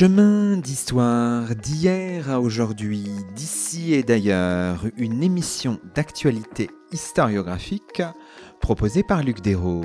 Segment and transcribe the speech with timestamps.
[0.00, 3.04] Chemin d'histoire d'hier à aujourd'hui,
[3.36, 8.00] d'ici et d'ailleurs, une émission d'actualité historiographique
[8.62, 9.84] proposée par Luc Dérault.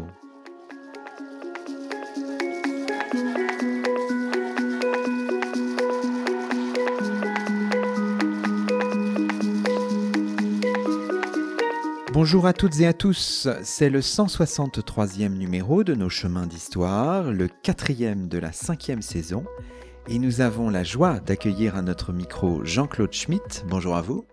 [12.14, 17.50] Bonjour à toutes et à tous, c'est le 163e numéro de nos chemins d'histoire, le
[17.50, 19.44] quatrième de la cinquième saison,
[20.08, 23.66] et nous avons la joie d'accueillir à notre micro Jean-Claude Schmitt.
[23.68, 24.26] Bonjour à vous.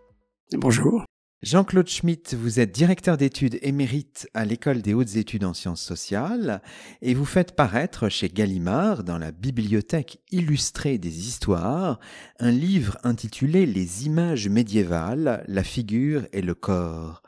[0.53, 1.05] Bonjour.
[1.43, 6.63] Jean-Claude Schmitt, vous êtes directeur d'études émérite à l'École des hautes études en sciences sociales
[7.01, 11.99] et vous faites paraître chez Gallimard, dans la bibliothèque illustrée des histoires,
[12.39, 17.23] un livre intitulé Les images médiévales, la figure et le corps.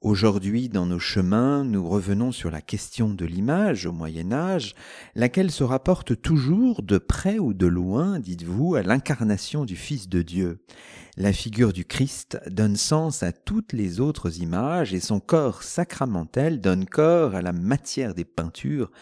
[0.00, 4.76] Aujourd'hui, dans nos chemins, nous revenons sur la question de l'image au Moyen Âge,
[5.16, 10.22] laquelle se rapporte toujours, de près ou de loin, dites-vous, à l'incarnation du Fils de
[10.22, 10.62] Dieu.
[11.16, 16.60] La figure du Christ donne sens à toutes les autres images et son corps sacramentel
[16.60, 18.92] donne corps à la matière des peintures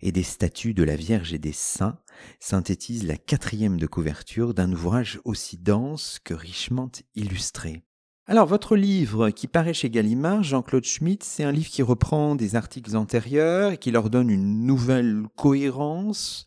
[0.00, 1.98] et des statues de la Vierge et des saints,
[2.40, 7.82] synthétise la quatrième de couverture d'un ouvrage aussi dense que richement illustré.
[8.28, 12.56] Alors, votre livre qui paraît chez Gallimard, Jean-Claude Schmitt, c'est un livre qui reprend des
[12.56, 16.44] articles antérieurs et qui leur donne une nouvelle cohérence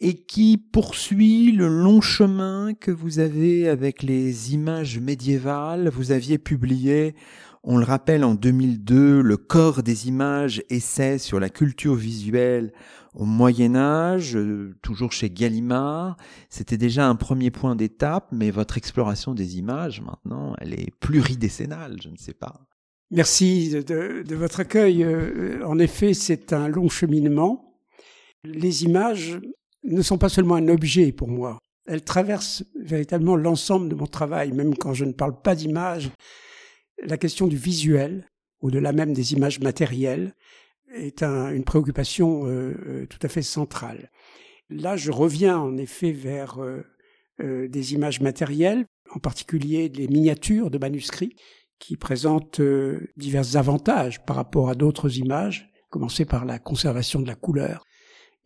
[0.00, 5.90] et qui poursuit le long chemin que vous avez avec les images médiévales.
[5.90, 7.14] Vous aviez publié,
[7.62, 12.72] on le rappelle, en 2002, Le corps des images, essai sur la culture visuelle
[13.16, 16.16] au Moyen Âge, euh, toujours chez Gallimard.
[16.50, 21.96] C'était déjà un premier point d'étape, mais votre exploration des images, maintenant, elle est pluridécennale,
[22.02, 22.60] je ne sais pas.
[23.10, 25.02] Merci de, de votre accueil.
[25.02, 27.80] Euh, en effet, c'est un long cheminement.
[28.44, 29.40] Les images
[29.84, 31.58] ne sont pas seulement un objet pour moi.
[31.86, 36.10] Elles traversent véritablement l'ensemble de mon travail, même quand je ne parle pas d'images.
[37.02, 38.28] La question du visuel,
[38.60, 40.34] au-delà même des images matérielles,
[40.96, 44.10] est une préoccupation euh, euh, tout à fait centrale.
[44.70, 50.78] Là, je reviens en effet vers euh, des images matérielles, en particulier des miniatures de
[50.78, 51.36] manuscrits
[51.78, 52.60] qui présentent
[53.16, 57.84] divers avantages par rapport à d'autres images, commencer par la conservation de la couleur,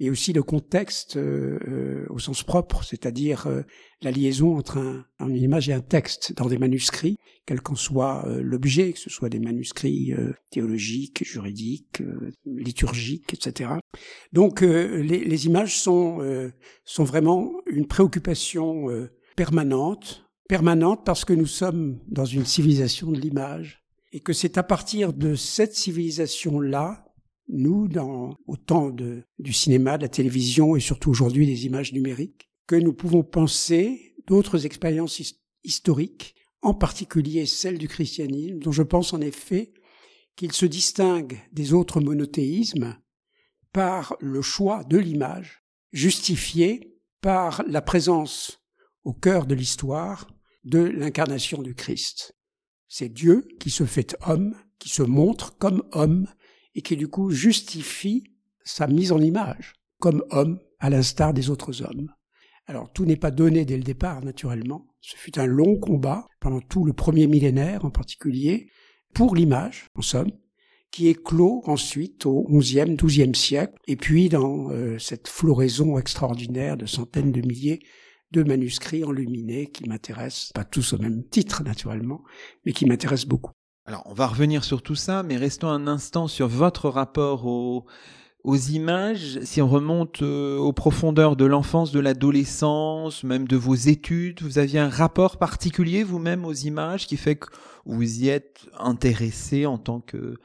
[0.01, 3.63] et aussi le contexte euh, euh, au sens propre, c'est-à-dire euh,
[4.01, 8.27] la liaison entre un, une image et un texte dans des manuscrits, quel qu'en soit
[8.41, 10.15] l'objet, que ce soit des manuscrits
[10.51, 12.03] théologiques, juridiques,
[12.47, 13.71] liturgiques, etc.
[14.33, 16.21] Donc les, les, images sont,
[16.85, 18.87] sont vraiment une préoccupation
[19.37, 23.83] permanente, permanente parce que nous sommes dans une civilisation de l'image
[24.13, 27.10] et que c'est à partir de cette civilisation-là
[27.53, 31.93] nous, dans, au temps de, du cinéma, de la télévision et surtout aujourd'hui des images
[31.93, 35.21] numériques, que nous pouvons penser d'autres expériences
[35.65, 39.73] historiques, en particulier celle du christianisme, dont je pense en effet
[40.37, 42.97] qu'il se distingue des autres monothéismes
[43.73, 48.63] par le choix de l'image, justifié par la présence
[49.05, 50.29] au cœur de l'histoire
[50.65, 52.37] de l'incarnation du Christ.
[52.89, 56.27] C'est Dieu qui se fait homme, qui se montre comme homme
[56.75, 58.25] et qui du coup justifie
[58.65, 62.13] sa mise en image comme homme à l'instar des autres hommes.
[62.67, 64.87] Alors tout n'est pas donné dès le départ, naturellement.
[65.01, 68.71] Ce fut un long combat pendant tout le premier millénaire en particulier
[69.15, 70.31] pour l'image, en somme,
[70.91, 76.77] qui est clos ensuite au XIe, XIIe siècle, et puis dans euh, cette floraison extraordinaire
[76.77, 77.81] de centaines de milliers
[78.33, 82.23] de manuscrits enluminés qui m'intéressent, pas tous au même titre naturellement,
[82.65, 83.53] mais qui m'intéressent beaucoup.
[83.91, 87.85] Alors, on va revenir sur tout ça, mais restons un instant sur votre rapport aux,
[88.71, 89.41] images.
[89.43, 94.61] Si on remonte euh, aux profondeurs de l'enfance, de l'adolescence, même de vos études, vous
[94.61, 97.49] aviez un rapport particulier vous-même aux images qui fait que
[97.85, 100.37] vous y êtes intéressé en tant que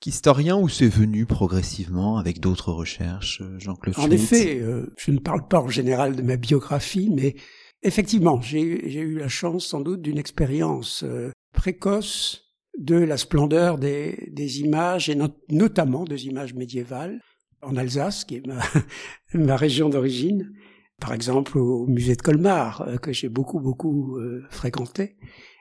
[0.00, 5.18] qu'historien ou c'est venu progressivement avec d'autres recherches, euh, Jean-Claude En effet, euh, je ne
[5.18, 7.34] parle pas en général de ma biographie, mais
[7.82, 11.04] effectivement, j'ai eu la chance sans doute d'une expérience
[11.52, 12.45] précoce
[12.78, 15.16] de la splendeur des, des images, et
[15.48, 17.20] notamment des images médiévales,
[17.62, 18.60] en Alsace, qui est ma,
[19.34, 20.52] ma région d'origine,
[21.00, 25.16] par exemple au musée de Colmar, euh, que j'ai beaucoup, beaucoup euh, fréquenté,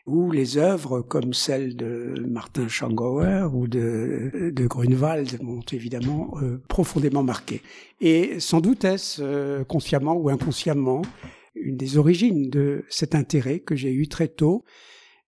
[0.05, 6.61] ou les œuvres comme celles de Martin Schongauer ou de, de Grunewald m'ont évidemment euh,
[6.67, 7.61] profondément marqué.
[8.01, 11.01] Et sans doute est-ce consciemment ou inconsciemment
[11.55, 14.63] une des origines de cet intérêt que j'ai eu très tôt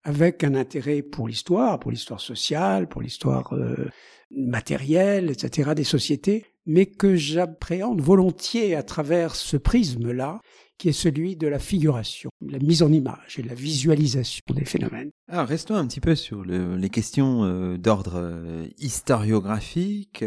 [0.08, 3.90] avec un intérêt pour l'histoire, pour l'histoire sociale, pour l'histoire euh,
[4.32, 10.40] matérielle, etc., des sociétés, mais que j'appréhende volontiers à travers ce prisme-là,
[10.78, 15.10] qui est celui de la figuration, la mise en image et la visualisation des phénomènes.
[15.28, 20.24] Alors restons un petit peu sur les questions euh, d'ordre euh, historiographique.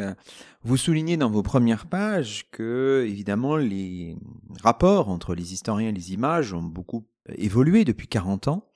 [0.63, 4.15] Vous soulignez dans vos premières pages que, évidemment, les
[4.63, 7.07] rapports entre les historiens et les images ont beaucoup
[7.39, 8.67] évolué depuis 40 ans.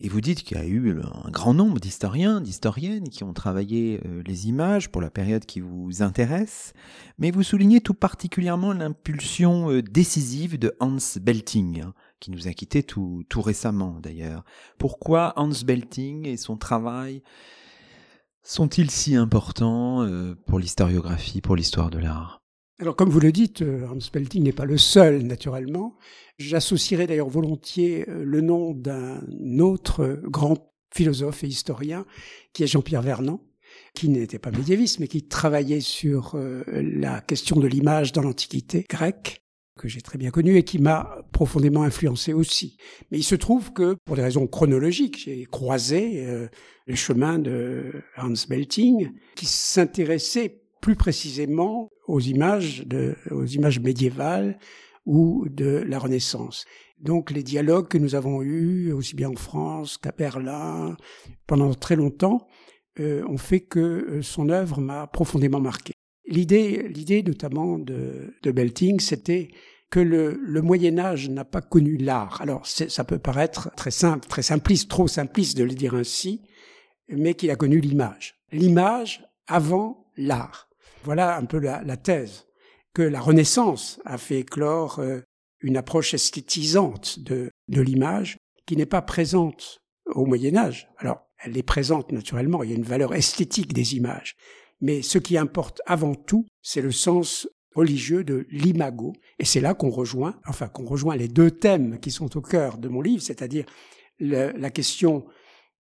[0.00, 4.00] Et vous dites qu'il y a eu un grand nombre d'historiens, d'historiennes qui ont travaillé
[4.04, 6.72] euh, les images pour la période qui vous intéresse,
[7.18, 12.52] mais vous soulignez tout particulièrement l'impulsion euh, décisive de Hans Belting, hein, qui nous a
[12.52, 14.44] quittés tout, tout récemment d'ailleurs.
[14.78, 17.22] Pourquoi Hans Belting et son travail
[18.42, 22.43] sont-ils si importants euh, pour l'historiographie, pour l'histoire de l'art?
[22.80, 25.96] Alors, comme vous le dites, Hans Belting n'est pas le seul, naturellement.
[26.38, 29.20] J'associerai d'ailleurs volontiers euh, le nom d'un
[29.60, 32.04] autre grand philosophe et historien,
[32.52, 33.40] qui est Jean-Pierre Vernant,
[33.94, 38.84] qui n'était pas médiéviste, mais qui travaillait sur euh, la question de l'image dans l'Antiquité
[38.88, 39.40] grecque,
[39.78, 42.76] que j'ai très bien connu et qui m'a profondément influencé aussi.
[43.10, 46.48] Mais il se trouve que, pour des raisons chronologiques, j'ai croisé euh,
[46.86, 52.84] le chemin de Hans Belting, qui s'intéressait plus précisément aux images,
[53.30, 54.58] aux images médiévales,
[55.06, 56.66] ou de la Renaissance.
[57.00, 60.94] Donc les dialogues que nous avons eus, aussi bien en France qu'à Berlin,
[61.46, 62.46] pendant très longtemps,
[63.00, 65.94] euh, ont fait que euh, son œuvre m'a profondément marqué.
[66.26, 69.48] L'idée, l'idée notamment de, Belting, c'était
[69.88, 72.42] que le Moyen Âge n'a pas connu l'art.
[72.42, 76.42] Alors ça peut paraître très simple, très simpliste, trop simpliste de le dire ainsi,
[77.08, 78.34] mais qu'il a connu l'image.
[78.52, 80.68] L'image avant l'art.
[81.04, 82.46] Voilà un peu la, thèse
[82.94, 85.20] que la Renaissance a fait éclore euh,
[85.60, 90.88] une approche esthétisante de, de l'image qui n'est pas présente au Moyen Âge.
[90.96, 94.34] Alors, elle est présente naturellement, il y a une valeur esthétique des images,
[94.80, 99.74] mais ce qui importe avant tout, c'est le sens religieux de l'imago, et c'est là
[99.74, 103.22] qu'on rejoint, enfin qu'on rejoint les deux thèmes qui sont au cœur de mon livre,
[103.22, 103.66] c'est-à-dire
[104.20, 105.26] la question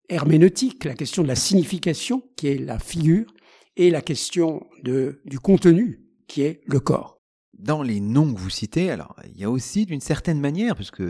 [0.10, 3.32] herméneutique, la question de la signification, qui est la figure,
[3.75, 7.20] et la question de, du contenu, qui est le corps.
[7.58, 11.04] Dans les noms que vous citez, alors il y a aussi d'une certaine manière, puisque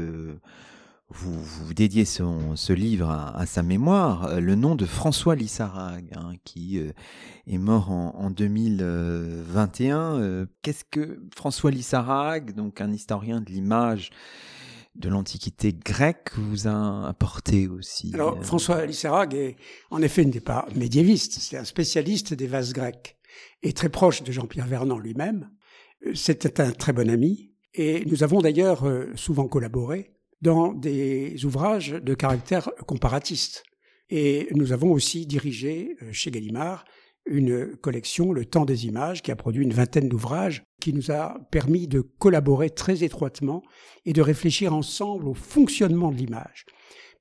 [1.13, 6.33] vous, vous dédiez ce livre à, sa mémoire, euh, le nom de François Lissarag, hein,
[6.43, 6.91] qui euh,
[7.47, 10.19] est mort en, en 2021.
[10.19, 14.09] Euh, qu'est-ce que François Lissarag, donc un historien de l'image,
[14.95, 19.55] de l'Antiquité grecque vous a apporté aussi Alors, François Lissarag est,
[19.89, 23.17] en effet, n'est pas médiéviste, c'est un spécialiste des vases grecs
[23.63, 25.49] et très proche de Jean-Pierre Vernant lui-même.
[26.13, 31.91] C'était un très bon ami et nous avons d'ailleurs euh, souvent collaboré dans des ouvrages
[31.91, 33.63] de caractère comparatiste.
[34.09, 36.85] Et nous avons aussi dirigé euh, chez Gallimard
[37.25, 41.37] une collection, Le Temps des images, qui a produit une vingtaine d'ouvrages, qui nous a
[41.51, 43.63] permis de collaborer très étroitement
[44.05, 46.65] et de réfléchir ensemble au fonctionnement de l'image.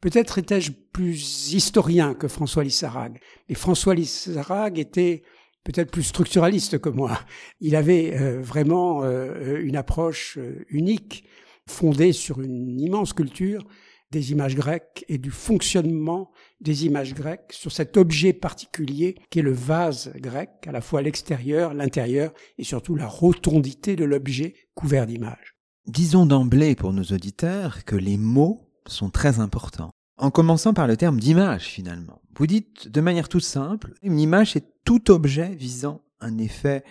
[0.01, 5.23] Peut-être étais-je plus historien que François Lissarag, mais François Lissarag était
[5.65, 7.19] peut-être plus structuraliste que moi.
[7.61, 11.25] Il avait euh, vraiment euh, une approche euh, unique,
[11.69, 13.65] fondée sur une immense culture
[14.13, 19.43] des images grecques et du fonctionnement des images grecques sur cet objet particulier qui est
[19.43, 25.07] le vase grec, à la fois l'extérieur, l'intérieur et surtout la rotondité de l'objet couvert
[25.07, 25.57] d'images.
[25.87, 29.91] Disons d'emblée pour nos auditeurs que les mots sont très importants.
[30.19, 32.21] En commençant par le terme d'image finalement.
[32.37, 36.85] Vous dites de manière toute simple, une image est tout objet visant un effet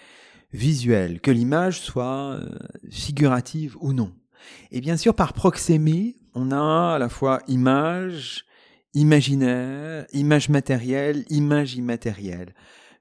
[0.51, 2.50] visuel, que l'image soit euh,
[2.90, 4.12] figurative ou non.
[4.72, 8.46] Et bien sûr, par proxémie, on a à la fois image,
[8.94, 12.54] imaginaire, image matérielle, image immatérielle.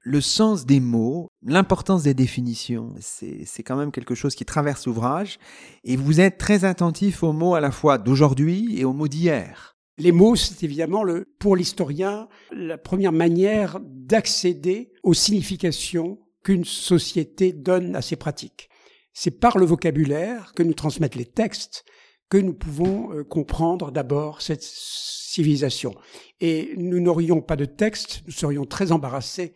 [0.03, 5.37] Le sens des mots, l'importance des définitions, c'est quand même quelque chose qui traverse l'ouvrage,
[5.83, 9.77] et vous êtes très attentif aux mots à la fois d'aujourd'hui et aux mots d'hier.
[9.99, 17.53] Les mots, c'est évidemment le, pour l'historien la première manière d'accéder aux significations qu'une société
[17.53, 18.69] donne à ses pratiques.
[19.13, 21.85] C'est par le vocabulaire que nous transmettent les textes
[22.31, 25.93] que nous pouvons euh, comprendre d'abord cette civilisation.
[26.39, 29.53] Et nous n'aurions pas de texte, nous serions très embarrassés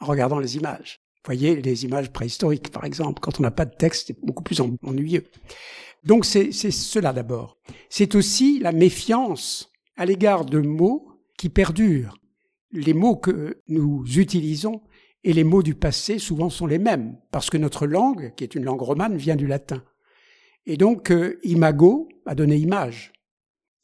[0.00, 1.00] en regardant les images.
[1.14, 4.42] Vous voyez, les images préhistoriques, par exemple, quand on n'a pas de texte, c'est beaucoup
[4.42, 5.24] plus ennuyeux.
[6.02, 7.58] Donc c'est cela d'abord.
[7.90, 12.18] C'est aussi la méfiance à l'égard de mots qui perdurent.
[12.72, 14.82] Les mots que nous utilisons
[15.22, 18.56] et les mots du passé souvent sont les mêmes, parce que notre langue, qui est
[18.56, 19.84] une langue romane, vient du latin.
[20.66, 23.12] Et donc, euh, imago a donné image.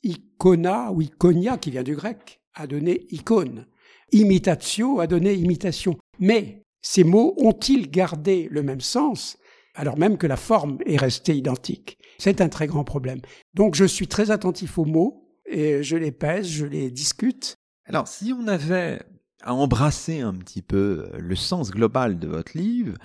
[0.02, 3.66] Icona ou iconia, qui vient du grec, a donné icône.
[4.10, 5.96] Imitatio a donné imitation.
[6.18, 9.38] Mais Ces mots ont-ils gardé le même sens
[9.74, 11.96] alors même que la forme est restée identique?
[12.18, 13.20] C'est un très grand problème.
[13.54, 17.56] Donc je suis très attentif aux mots et je les pèse, je les discute.
[17.86, 19.00] Alors si on avait
[19.42, 22.96] à embrasser un petit peu le sens global de votre livre,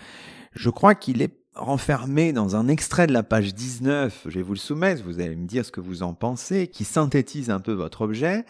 [0.54, 4.54] je crois qu'il est renfermé dans un extrait de la page 19, je vais vous
[4.54, 7.74] le soumettre, vous allez me dire ce que vous en pensez, qui synthétise un peu
[7.74, 8.46] votre objet.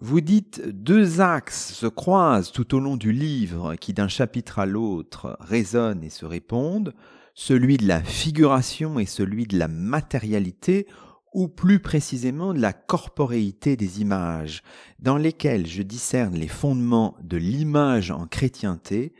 [0.00, 4.66] Vous dites deux axes se croisent tout au long du livre qui d'un chapitre à
[4.66, 6.94] l'autre résonnent et se répondent,
[7.34, 10.86] celui de la figuration et celui de la matérialité,
[11.32, 14.62] ou plus précisément de la corporéité des images,
[15.00, 19.12] dans lesquelles je discerne les fondements de l'image en chrétienté,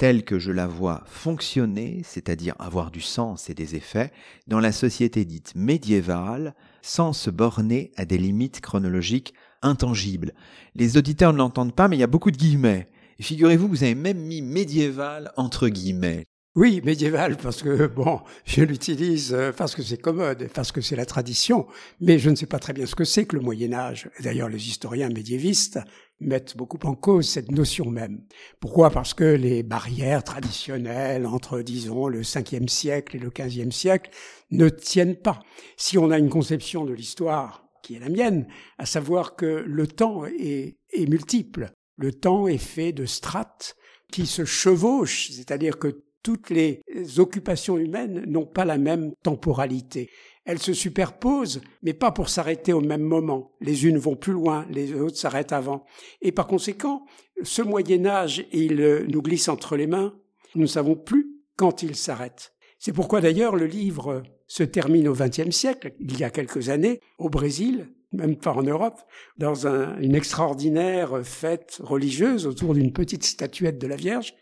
[0.00, 4.10] telle que je la vois fonctionner, c'est-à-dire avoir du sens et des effets,
[4.46, 10.32] dans la société dite médiévale, sans se borner à des limites chronologiques intangibles.
[10.74, 12.88] Les auditeurs ne l'entendent pas, mais il y a beaucoup de guillemets.
[13.20, 16.29] Figurez-vous vous avez même mis médiéval entre guillemets.
[16.56, 20.96] Oui, médiéval, parce que, bon, je l'utilise euh, parce que c'est commode, parce que c'est
[20.96, 21.68] la tradition,
[22.00, 24.10] mais je ne sais pas très bien ce que c'est que le Moyen Âge.
[24.18, 25.78] D'ailleurs, les historiens médiévistes
[26.18, 28.24] mettent beaucoup en cause cette notion même.
[28.58, 28.90] Pourquoi?
[28.90, 34.10] Parce que les barrières traditionnelles entre, disons, le 5e siècle et le 15e siècle
[34.50, 35.38] ne tiennent pas.
[35.76, 39.86] Si on a une conception de l'histoire qui est la mienne, à savoir que le
[39.86, 43.76] temps est, est multiple, le temps est fait de strates
[44.10, 46.82] qui se chevauchent, c'est-à-dire que toutes les
[47.18, 50.10] occupations humaines n'ont pas la même temporalité.
[50.44, 53.52] Elles se superposent, mais pas pour s'arrêter au même moment.
[53.60, 55.84] Les unes vont plus loin, les autres s'arrêtent avant.
[56.22, 57.04] Et par conséquent,
[57.42, 60.14] ce Moyen Âge, il nous glisse entre les mains.
[60.54, 62.52] Nous ne savons plus quand il s'arrête.
[62.78, 67.00] C'est pourquoi d'ailleurs le livre se termine au XXe siècle, il y a quelques années,
[67.18, 69.00] au Brésil, même pas en Europe,
[69.36, 74.34] dans une extraordinaire fête religieuse autour d'une petite statuette de la Vierge,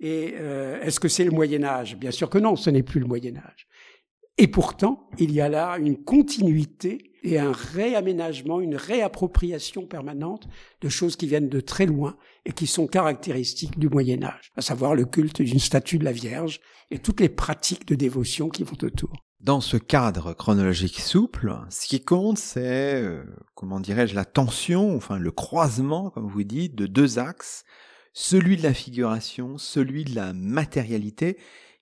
[0.00, 1.96] et euh, est-ce que c'est le Moyen Âge?
[1.96, 3.68] Bien sûr que non, ce n'est plus le Moyen Âge.
[4.38, 10.48] Et pourtant, il y a là une continuité et un réaménagement, une réappropriation permanente
[10.80, 12.16] de choses qui viennent de très loin
[12.46, 16.12] et qui sont caractéristiques du Moyen Âge, à savoir le culte d'une statue de la
[16.12, 19.12] Vierge et toutes les pratiques de dévotion qui vont autour.
[19.40, 25.18] Dans ce cadre chronologique souple, ce qui compte, c'est, euh, comment dirais-je, la tension, enfin
[25.18, 27.64] le croisement, comme vous dites, de deux axes
[28.12, 31.38] celui de la figuration, celui de la matérialité,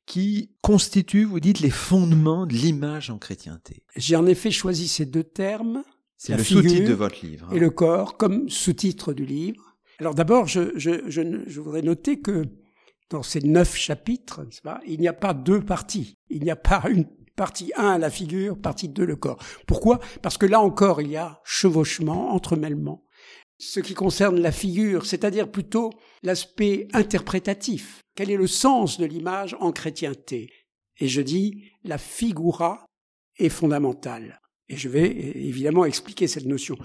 [0.09, 3.83] qui constituent, vous dites, les fondements de l'image en chrétienté.
[3.95, 5.85] J'ai en effet choisi ces deux termes.
[6.17, 7.47] C'est le sous-titre de votre livre.
[7.51, 7.55] Hein.
[7.55, 9.77] Et le corps comme sous-titre du livre.
[10.01, 12.45] Alors d'abord, je, je, je, je, voudrais noter que
[13.11, 16.17] dans ces neuf chapitres, pas, il n'y a pas deux parties.
[16.31, 17.07] Il n'y a pas une
[17.37, 19.39] partie 1 la figure, partie 2 le corps.
[19.67, 20.01] Pourquoi?
[20.23, 23.05] Parce que là encore, il y a chevauchement, entremêlement
[23.59, 25.91] ce qui concerne la figure, c'est-à-dire plutôt
[26.23, 28.01] l'aspect interprétatif.
[28.15, 30.51] Quel est le sens de l'image en chrétienté?
[30.99, 32.87] Et je dis, la figura
[33.37, 34.41] est fondamentale.
[34.69, 36.77] Et je vais évidemment expliquer cette notion.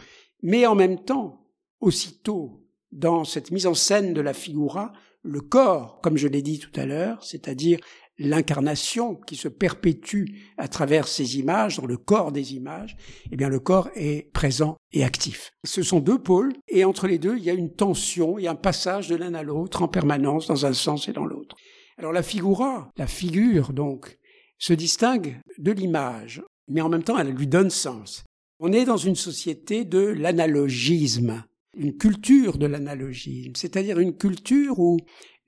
[0.42, 1.48] Mais en même temps,
[1.80, 6.60] aussitôt, dans cette mise en scène de la figura, le corps, comme je l'ai dit
[6.60, 7.80] tout à l'heure, c'est-à-dire
[8.17, 10.25] l'incarnation qui se perpétue
[10.58, 12.96] à travers ces images, dans le corps des images,
[13.32, 15.51] eh bien le corps est présent et actif.
[15.63, 18.55] Ce sont deux pôles, et entre les deux, il y a une tension et un
[18.55, 21.55] passage de l'un à l'autre en permanence, dans un sens et dans l'autre.
[21.98, 24.17] Alors la figura, la figure donc,
[24.58, 28.24] se distingue de l'image, mais en même temps elle lui donne sens.
[28.60, 31.43] On est dans une société de l'analogisme,
[31.75, 34.98] une culture de l'analogisme, c'est-à-dire une culture où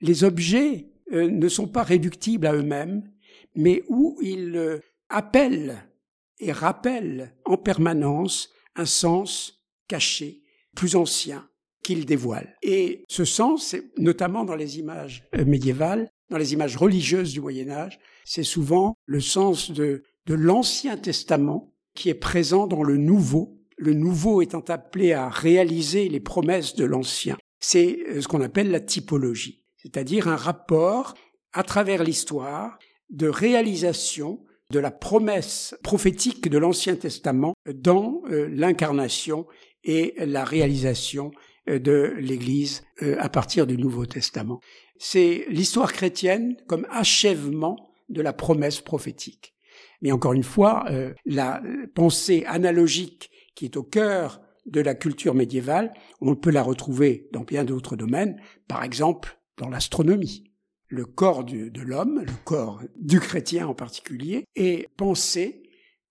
[0.00, 3.02] les objets euh, ne sont pas réductibles à eux-mêmes,
[3.54, 5.88] mais où ils euh, appellent
[6.40, 10.42] et rappellent en permanence un sens caché,
[10.74, 11.48] plus ancien,
[11.82, 12.56] qu'ils dévoilent.
[12.62, 17.70] Et ce sens, notamment dans les images euh, médiévales, dans les images religieuses du Moyen
[17.70, 23.60] Âge, c'est souvent le sens de, de l'Ancien Testament qui est présent dans le Nouveau,
[23.78, 27.38] le Nouveau étant appelé à réaliser les promesses de l'Ancien.
[27.60, 31.14] C'est ce qu'on appelle la typologie c'est-à-dire un rapport
[31.52, 32.76] à travers l'histoire
[33.08, 39.46] de réalisation de la promesse prophétique de l'Ancien Testament dans euh, l'incarnation
[39.84, 41.30] et la réalisation
[41.68, 44.58] euh, de l'Église euh, à partir du Nouveau Testament.
[44.98, 47.76] C'est l'histoire chrétienne comme achèvement
[48.08, 49.54] de la promesse prophétique.
[50.02, 50.84] Mais encore une fois,
[51.24, 51.62] la
[51.94, 57.42] pensée analogique qui est au cœur de la culture médiévale, on peut la retrouver dans
[57.42, 60.52] bien d'autres domaines, par exemple dans l'astronomie.
[60.88, 65.62] Le corps de l'homme, le corps du chrétien en particulier, est pensé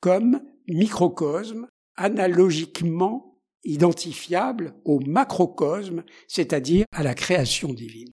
[0.01, 8.11] comme microcosme analogiquement identifiable au macrocosme, c'est-à-dire à la création divine.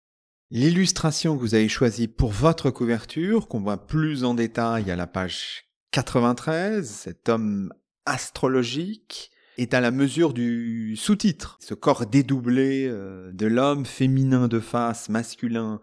[0.49, 5.07] L'illustration que vous avez choisie pour votre couverture, qu'on voit plus en détail à la
[5.07, 7.73] page 93, cet homme
[8.05, 11.57] astrologique, est à la mesure du sous-titre.
[11.59, 15.81] Ce corps dédoublé euh, de l'homme, féminin de face, masculin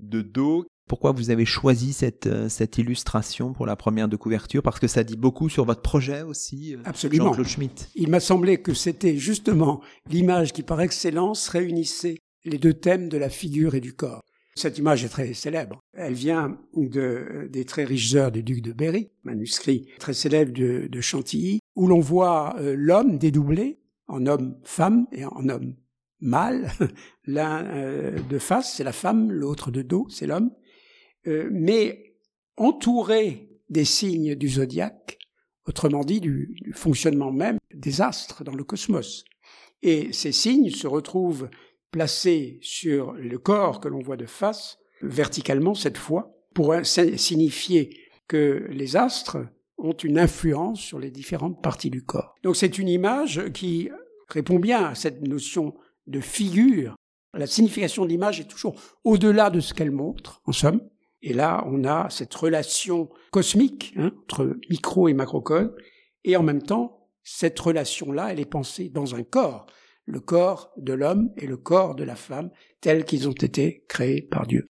[0.00, 0.66] de dos.
[0.88, 4.62] Pourquoi vous avez choisi cette, euh, cette illustration pour la première de couverture?
[4.62, 7.26] Parce que ça dit beaucoup sur votre projet aussi, euh, Absolument.
[7.26, 7.90] Jean-Claude Schmitt.
[7.94, 13.18] Il m'a semblé que c'était justement l'image qui par excellence réunissait les deux thèmes de
[13.18, 14.22] la figure et du corps.
[14.58, 15.78] Cette image est très célèbre.
[15.92, 21.00] Elle vient de, des très riches heures du duc de Berry, manuscrit très célèbre de,
[21.00, 25.76] Chantilly, où l'on voit euh, l'homme dédoublé en homme-femme et en homme
[26.18, 26.72] mâle.
[27.24, 30.50] L'un euh, de face, c'est la femme, l'autre de dos, c'est l'homme.
[31.28, 32.16] Euh, mais
[32.56, 35.20] entouré des signes du zodiaque,
[35.68, 39.22] autrement dit du fonctionnement même des astres dans le cosmos.
[39.82, 41.48] Et ces signes se retrouvent
[41.90, 48.66] placé sur le corps que l'on voit de face, verticalement cette fois, pour signifier que
[48.70, 49.38] les astres
[49.78, 52.34] ont une influence sur les différentes parties du corps.
[52.42, 53.90] Donc c'est une image qui
[54.28, 55.74] répond bien à cette notion
[56.06, 56.96] de figure.
[57.34, 60.80] La signification de l'image est toujours au-delà de ce qu'elle montre, en somme.
[61.22, 65.74] Et là, on a cette relation cosmique hein, entre micro et macrocosme,
[66.24, 69.66] et en même temps, cette relation-là, elle est pensée dans un corps
[70.08, 72.50] le corps de l'homme et le corps de la femme
[72.80, 74.70] tels qu'ils ont été créés par Dieu.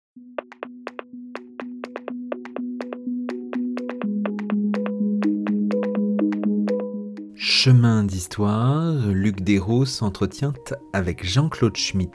[7.35, 10.55] Chemin d'histoire, Luc Desros s'entretient
[10.93, 12.13] avec Jean-Claude Schmitt.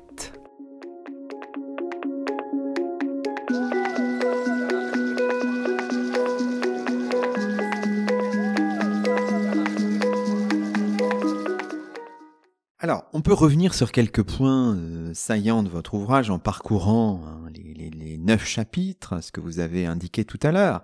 [13.20, 18.18] On peut revenir sur quelques points euh, saillants de votre ouvrage en parcourant hein, les,
[18.18, 20.84] neuf chapitres, ce que vous avez indiqué tout à l'heure.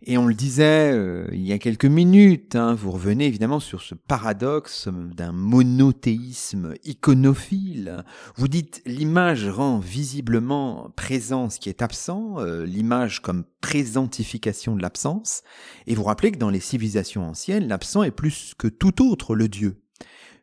[0.00, 3.82] Et on le disait euh, il y a quelques minutes, hein, vous revenez évidemment sur
[3.82, 8.04] ce paradoxe d'un monothéisme iconophile.
[8.36, 14.82] Vous dites l'image rend visiblement présent ce qui est absent, euh, l'image comme présentification de
[14.82, 15.42] l'absence,
[15.88, 19.48] et vous rappelez que dans les civilisations anciennes, l'absent est plus que tout autre le
[19.48, 19.82] Dieu.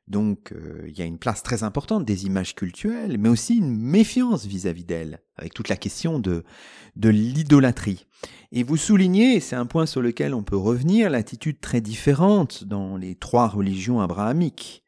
[0.07, 3.75] Donc euh, il y a une place très importante des images cultuelles, mais aussi une
[3.75, 6.43] méfiance vis-à-vis d'elles, avec toute la question de,
[6.95, 8.07] de l'idolâtrie.
[8.51, 12.97] Et vous soulignez, c'est un point sur lequel on peut revenir, l'attitude très différente dans
[12.97, 14.83] les trois religions abrahamiques.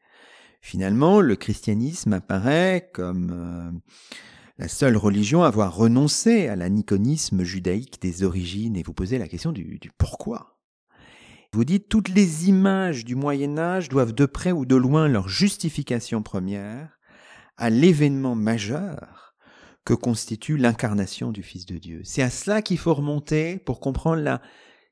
[0.60, 3.70] Finalement, le christianisme apparaît comme euh,
[4.58, 9.28] la seule religion à avoir renoncé à l'aniconisme judaïque des origines, et vous posez la
[9.28, 10.55] question du pourquoi.
[11.52, 15.28] Vous dites toutes les images du Moyen Âge doivent de près ou de loin leur
[15.28, 16.98] justification première
[17.56, 19.34] à l'événement majeur
[19.84, 22.02] que constitue l'incarnation du Fils de Dieu.
[22.04, 24.42] C'est à cela qu'il faut remonter pour comprendre la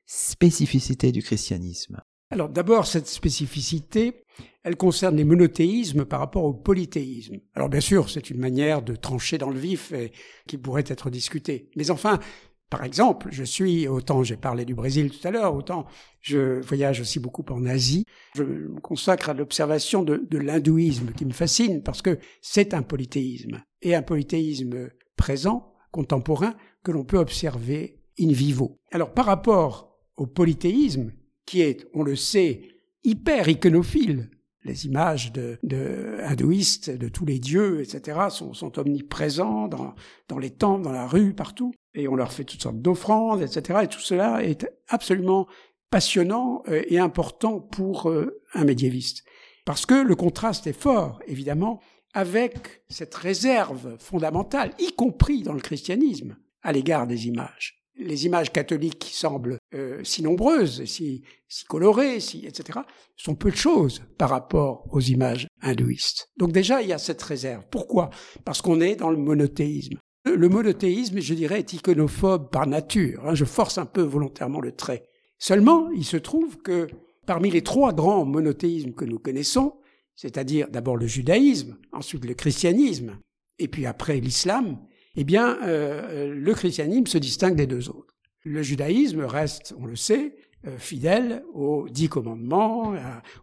[0.05, 2.01] spécificité du christianisme.
[2.31, 4.23] Alors d'abord, cette spécificité,
[4.63, 7.37] elle concerne les monothéismes par rapport au polythéisme.
[7.53, 10.11] Alors bien sûr, c'est une manière de trancher dans le vif et
[10.47, 11.69] qui pourrait être discutée.
[11.75, 12.19] Mais enfin,
[12.69, 15.85] par exemple, je suis, autant j'ai parlé du Brésil tout à l'heure, autant
[16.21, 18.05] je voyage aussi beaucoup en Asie.
[18.35, 23.61] Je me consacre à l'observation de, l'hindouisme qui me fascine parce que c'est un polythéisme
[23.81, 28.79] et un polythéisme présent, contemporain, que l'on peut observer in vivo.
[28.91, 31.11] Alors par rapport au polythéisme,
[31.45, 32.63] qui est, on le sait,
[33.03, 34.31] hyper iconophile,
[34.63, 39.93] les images de, de, hindouistes de tous les dieux, etc., sont, sont omniprésents dans,
[40.27, 41.71] dans les temples, dans la rue, partout.
[41.95, 43.79] Et on leur fait toutes sortes d'offrandes, etc.
[43.83, 45.47] Et tout cela est absolument
[45.89, 49.23] passionnant euh, et important pour euh, un médiéviste.
[49.65, 51.81] Parce que le contraste est fort, évidemment,
[52.13, 58.51] avec cette réserve fondamentale, y compris dans le christianisme, à l'égard des images les images
[58.51, 62.79] catholiques qui semblent euh, si nombreuses, si, si colorées, etc.,
[63.15, 66.29] sont peu de choses par rapport aux images hindouistes.
[66.37, 67.63] Donc déjà, il y a cette réserve.
[67.71, 68.09] Pourquoi?
[68.43, 69.97] Parce qu'on est dans le monothéisme.
[70.35, 73.25] Le, monothéisme, je dirais, est iconophobe par nature.
[73.25, 75.03] Hein, je force un peu volontairement le trait.
[75.39, 76.87] Seulement, il se trouve que
[77.25, 79.73] parmi les trois grands monothéismes que nous connaissons,
[80.15, 83.17] c'est-à-dire d'abord le judaïsme, ensuite le christianisme,
[83.59, 84.77] et puis après l'islam,
[85.15, 88.13] eh bien, euh, le christianisme se distingue des deux autres.
[88.43, 90.35] Le judaïsme reste, on le sait,
[90.67, 92.93] euh, fidèle aux dix commandements,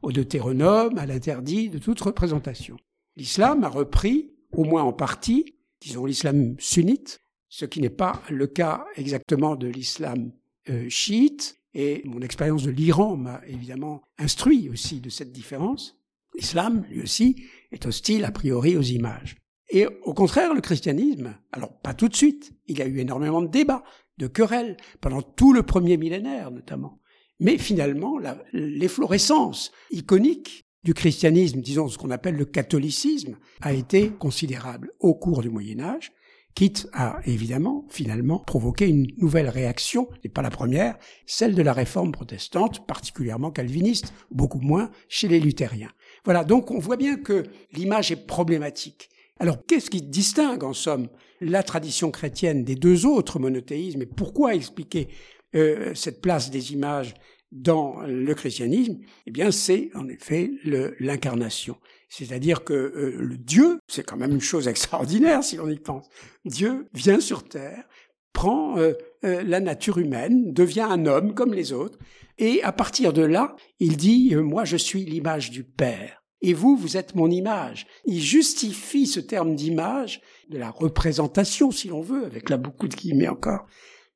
[0.03, 2.77] au Deutéronome, à l'interdit de toute représentation.
[3.17, 8.47] L'islam a repris, au moins en partie, disons l'islam sunnite, ce qui n'est pas le
[8.47, 10.33] cas exactement de l'islam
[10.71, 15.99] euh, chiite, et mon expérience de l'Iran m'a évidemment instruit aussi de cette différence.
[16.35, 19.37] L'islam, lui aussi, est hostile a priori aux images.
[19.71, 23.41] Et au contraire, le christianisme, alors pas tout de suite, il y a eu énormément
[23.41, 23.85] de débats,
[24.19, 27.01] de querelles, pendant tout le premier millénaire notamment.
[27.41, 28.19] Mais finalement,
[28.53, 35.43] l'efflorescence iconique du christianisme, disons ce qu'on appelle le catholicisme, a été considérable au cours
[35.43, 36.13] du Moyen Âge,
[36.55, 41.73] quitte à, évidemment, finalement, provoquer une nouvelle réaction, et pas la première, celle de la
[41.73, 45.93] réforme protestante, particulièrement calviniste, beaucoup moins chez les luthériens.
[46.25, 49.09] Voilà, donc on voit bien que l'image est problématique.
[49.39, 51.09] Alors qu'est-ce qui distingue en somme
[51.41, 55.09] la tradition chrétienne des deux autres monothéismes et pourquoi expliquer
[55.55, 57.15] euh, cette place des images
[57.53, 60.51] dans le christianisme Eh bien c'est en effet
[60.99, 61.77] l'incarnation.
[62.09, 66.09] C'est-à-dire que euh, le Dieu, c'est quand même une chose extraordinaire si on y pense.
[66.45, 67.85] Dieu vient sur terre,
[68.33, 71.99] prend euh, la nature humaine, devient un homme comme les autres,
[72.39, 76.77] et à partir de là, il dit, moi je suis l'image du Père et vous,
[76.77, 77.87] vous êtes mon image.
[78.05, 82.97] Il justifie ce terme d'image, de la représentation, si l'on veut, avec là beaucoup de
[82.97, 83.67] guillemets encore,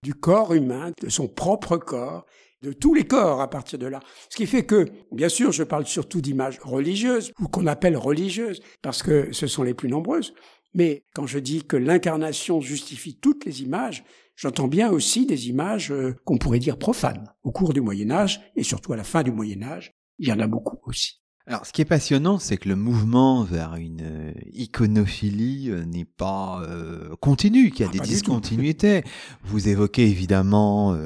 [0.02, 2.26] du corps humain, de son propre corps,
[2.62, 4.00] de tous les corps à partir de là.
[4.30, 8.60] Ce qui fait que, bien sûr, je parle surtout d'images religieuses, ou qu'on appelle religieuses,
[8.82, 10.34] parce que ce sont les plus nombreuses.
[10.74, 14.04] Mais quand je dis que l'incarnation justifie toutes les images,
[14.36, 17.32] j'entends bien aussi des images euh, qu'on pourrait dire profanes.
[17.42, 20.32] Au cours du Moyen Âge, et surtout à la fin du Moyen Âge, il y
[20.32, 21.22] en a beaucoup aussi.
[21.48, 26.04] Alors, ce qui est passionnant, c'est que le mouvement vers une euh, iconophilie euh, n'est
[26.04, 29.04] pas euh, continu, qu'il y a ah, des discontinuités.
[29.44, 30.96] Vous évoquez évidemment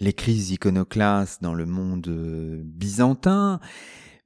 [0.00, 2.08] les crises iconoclastes dans le monde
[2.64, 3.60] byzantin,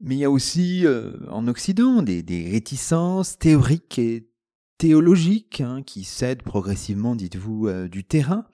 [0.01, 0.87] mais il y a aussi
[1.29, 4.27] en Occident des, des, réticences théoriques et
[4.79, 8.47] théologiques hein, qui cèdent progressivement, dites-vous, du terrain.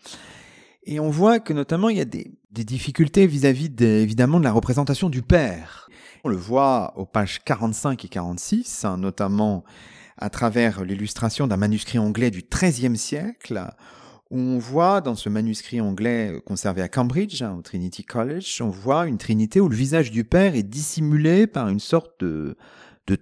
[0.84, 4.52] Et on voit que notamment il y a des, des difficultés vis-à-vis évidemment de la
[4.52, 5.84] représentation du Père
[6.24, 9.62] on le voit aux pages 45 et 46, hein, notamment
[10.16, 13.62] à travers l'illustration d'un manuscrit anglais du XIIIe siècle,
[14.30, 18.70] où on voit dans ce manuscrit anglais conservé à Cambridge, hein, au Trinity College, on
[18.70, 22.56] voit une trinité où le visage du Père est dissimulé par une sorte de,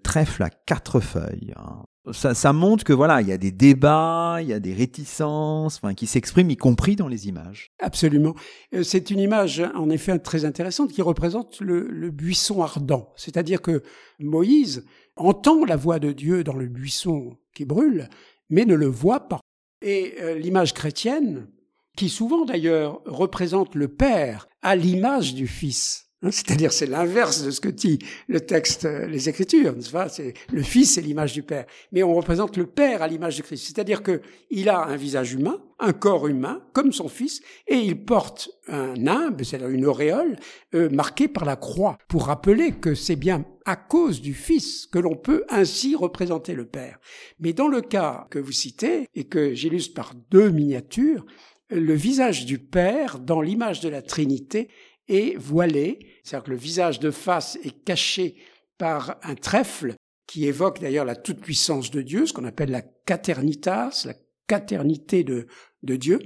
[0.02, 1.54] trèfle à quatre feuilles.
[1.56, 1.82] Hein.
[2.10, 5.76] Ça, ça, montre que voilà, il y a des débats, il y a des réticences,
[5.76, 7.70] enfin, qui s'expriment, y compris dans les images.
[7.78, 8.34] Absolument.
[8.74, 13.12] Euh, c'est une image, en effet, très intéressante qui représente le, le buisson ardent.
[13.14, 13.82] C'est-à-dire que
[14.18, 14.84] Moïse
[15.16, 18.08] entend la voix de Dieu dans le buisson qui brûle,
[18.50, 19.40] mais ne le voit pas.
[19.80, 21.48] Et euh, l'image chrétienne,
[21.96, 27.60] qui souvent d'ailleurs représente le Père à l'image du Fils, c'est-à-dire, c'est l'inverse de ce
[27.60, 30.08] que dit le texte, euh, les Écritures, n'est-ce pas?
[30.08, 33.42] C'est le Fils, c'est l'image du Père, mais on représente le Père à l'image de
[33.42, 33.66] Christ.
[33.66, 38.04] C'est-à-dire que il a un visage humain, un corps humain, comme son Fils, et il
[38.04, 40.36] porte un nimbe, c'est-à-dire une auréole
[40.74, 44.98] euh, marquée par la croix, pour rappeler que c'est bien à cause du Fils que
[44.98, 47.00] l'on peut ainsi représenter le Père.
[47.40, 51.26] Mais dans le cas que vous citez et que j'illustre par deux miniatures,
[51.70, 54.68] le visage du Père dans l'image de la Trinité
[55.08, 58.36] est voilé, c'est-à-dire que le visage de face est caché
[58.78, 59.94] par un trèfle
[60.26, 64.14] qui évoque d'ailleurs la toute-puissance de Dieu, ce qu'on appelle la caternitas, la
[64.46, 65.46] caternité de,
[65.82, 66.20] Dieu,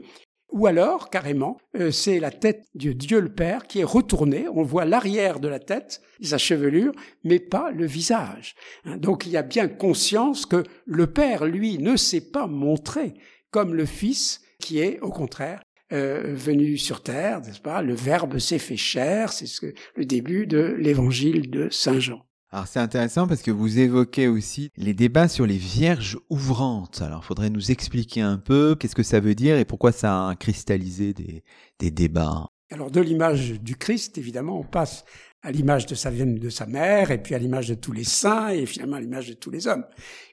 [0.50, 4.46] ou alors, carrément, euh, c'est la tête de Dieu le Père qui est retournée.
[4.48, 6.92] On voit l'arrière de la tête, sa chevelure,
[7.24, 8.54] mais pas le visage.
[8.84, 13.14] Hein, donc il y a bien conscience que le Père, lui, ne s'est pas montré
[13.50, 17.82] comme le Fils, qui est, au contraire, euh, venu sur terre, n'est-ce pas?
[17.82, 22.26] Le Verbe s'est fait chair, c'est ce que, le début de l'évangile de Saint Jean.
[22.50, 27.02] Alors c'est intéressant parce que vous évoquez aussi les débats sur les vierges ouvrantes.
[27.02, 30.34] Alors faudrait nous expliquer un peu qu'est-ce que ça veut dire et pourquoi ça a
[30.36, 31.42] cristallisé des,
[31.78, 32.48] des débats.
[32.70, 35.04] Alors de l'image du Christ, évidemment, on passe
[35.46, 38.48] à l'image de sa, de sa mère, et puis à l'image de tous les saints,
[38.48, 39.84] et finalement à l'image de tous les hommes.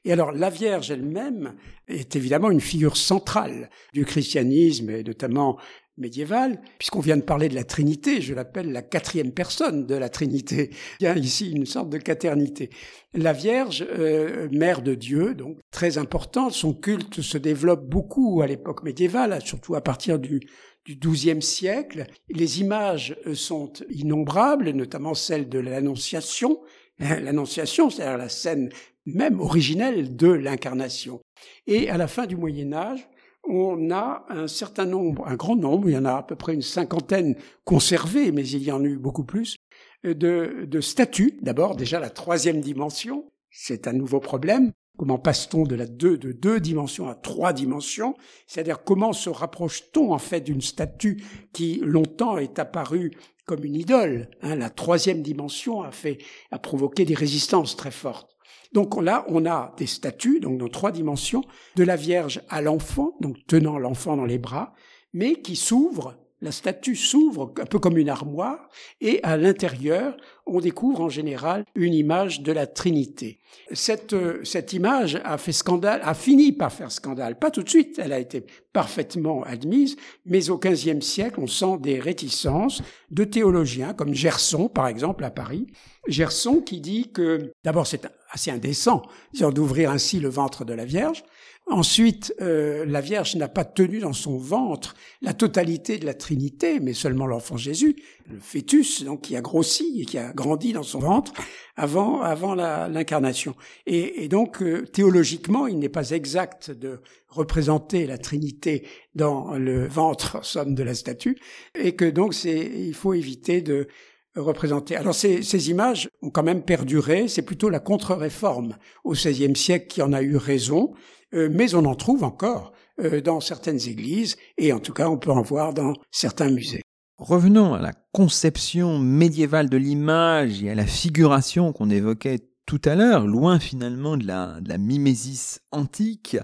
[0.05, 1.53] Et alors la Vierge elle-même
[1.87, 5.59] est évidemment une figure centrale du christianisme, et notamment
[5.97, 10.09] médiéval, puisqu'on vient de parler de la Trinité, je l'appelle la quatrième personne de la
[10.09, 10.71] Trinité.
[10.99, 12.71] Il y a ici une sorte de quaternité.
[13.13, 18.47] La Vierge, euh, mère de Dieu, donc très importante, son culte se développe beaucoup à
[18.47, 20.39] l'époque médiévale, surtout à partir du
[20.85, 22.07] du XIIe siècle.
[22.29, 26.61] Les images euh, sont innombrables, notamment celle de l'Annonciation.
[26.99, 28.69] L'Annonciation, c'est-à-dire la scène
[29.05, 31.21] même originelle de l'incarnation.
[31.67, 33.07] Et à la fin du Moyen Âge,
[33.45, 36.53] on a un certain nombre, un grand nombre, il y en a à peu près
[36.53, 39.57] une cinquantaine conservées, mais il y en a eu beaucoup plus,
[40.03, 41.37] de, de statues.
[41.41, 44.71] D'abord, déjà la troisième dimension, c'est un nouveau problème.
[44.97, 48.15] Comment passe-t-on de la deux, de deux dimensions à trois dimensions?
[48.45, 53.11] C'est-à-dire comment se rapproche-t-on en fait d'une statue qui longtemps est apparue
[53.45, 54.55] comme une idole hein?
[54.55, 56.19] La troisième dimension a fait,
[56.51, 58.29] a provoqué des résistances très fortes.
[58.71, 61.43] Donc là, on a des statues, donc dans trois dimensions,
[61.75, 64.73] de la Vierge à l'enfant, donc tenant l'enfant dans les bras,
[65.13, 70.59] mais qui s'ouvre la statue s'ouvre un peu comme une armoire et à l'intérieur, on
[70.59, 73.39] découvre en général une image de la Trinité.
[73.71, 77.39] Cette, cette image a fait scandale, a fini par faire scandale.
[77.39, 81.77] Pas tout de suite, elle a été parfaitement admise, mais au XVe siècle, on sent
[81.79, 85.67] des réticences de théologiens comme Gerson, par exemple, à Paris.
[86.09, 89.03] Gerson qui dit que, d'abord, c'est assez indécent
[89.33, 91.23] d'ouvrir ainsi le ventre de la Vierge,
[91.67, 96.81] Ensuite, euh, la Vierge n'a pas tenu dans son ventre la totalité de la Trinité,
[96.81, 97.95] mais seulement l'enfant Jésus,
[98.29, 101.31] le fœtus, donc qui a grossi et qui a grandi dans son ventre
[101.77, 103.55] avant avant l'incarnation.
[103.85, 106.99] Et, donc euh, théologiquement, il n'est pas exact de
[107.29, 111.39] représenter la Trinité dans le ventre, somme, de la statue,
[111.75, 113.87] et que donc c'est il faut éviter de
[114.35, 114.97] représenter.
[114.97, 117.29] Alors ces, ces images ont quand même perduré.
[117.29, 120.93] C'est plutôt la contre-réforme au XVIe siècle qui en a eu raison
[121.33, 125.31] mais on en trouve encore euh, dans certaines églises, et en tout cas on peut
[125.31, 126.81] en voir dans certains musées.
[127.17, 132.95] Revenons à la conception médiévale de l'image et à la figuration qu'on évoquait tout à
[132.95, 136.37] l'heure, loin finalement de la, mimésis antique.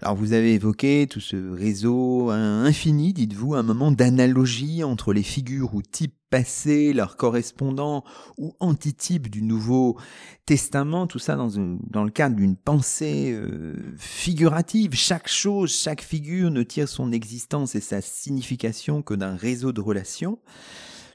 [0.00, 5.74] Alors vous avez évoqué tout ce réseau infini, dites-vous, un moment d'analogie entre les figures
[5.74, 8.04] ou types passés, leurs correspondants
[8.38, 9.98] ou antitypes du Nouveau
[10.46, 11.50] Testament, tout ça dans,
[11.90, 14.94] dans le cadre d'une pensée euh, figurative.
[14.94, 19.82] Chaque chose, chaque figure ne tire son existence et sa signification que d'un réseau de
[19.82, 20.38] relations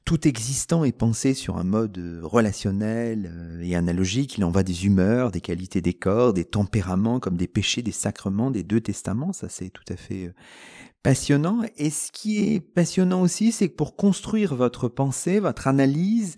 [0.07, 4.37] tout existant est pensé sur un mode euh, relationnel euh, et analogique.
[4.37, 7.91] Il en va des humeurs, des qualités des corps, des tempéraments, comme des péchés, des
[7.91, 9.33] sacrements, des deux testaments.
[9.33, 10.33] Ça, c'est tout à fait euh,
[11.03, 11.59] passionnant.
[11.75, 16.35] Et ce qui est passionnant aussi, c'est que pour construire votre pensée, votre analyse,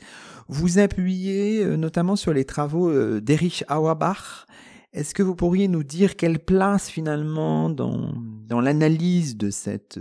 [0.48, 4.48] vous appuyez notamment sur les travaux d'Erich Auerbach.
[4.94, 8.14] Est-ce que vous pourriez nous dire quelle place finalement dans,
[8.48, 10.00] dans l'analyse de cette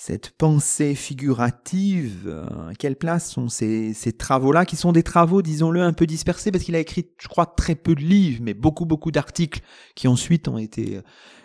[0.00, 5.92] cette pensée figurative, euh, quelle place sont ces, travaux-là, qui sont des travaux, disons-le, un
[5.92, 9.10] peu dispersés, parce qu'il a écrit, je crois, très peu de livres, mais beaucoup, beaucoup
[9.10, 9.60] d'articles
[9.96, 11.02] qui ensuite ont été euh,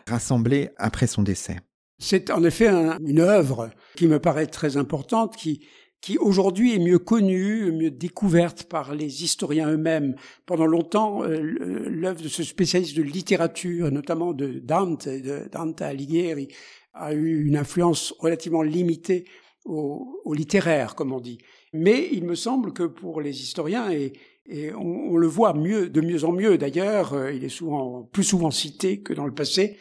[0.07, 1.57] rassemblés après son décès.
[1.97, 5.65] C'est en effet une œuvre qui me paraît très importante, qui,
[5.99, 10.13] qui aujourd'hui est mieux connue, mieux découverte par les historiens eux-mêmes.
[10.45, 16.49] Pendant longtemps, euh, l'œuvre de ce spécialiste de littérature, notamment de Dante, de Dante Alighieri,
[16.93, 19.25] a eu une influence relativement limitée
[19.65, 21.37] au, au, littéraire, comme on dit.
[21.73, 24.13] Mais il me semble que pour les historiens, et,
[24.45, 28.03] et on, on, le voit mieux, de mieux en mieux d'ailleurs, euh, il est souvent
[28.11, 29.77] plus souvent cité que dans le passé,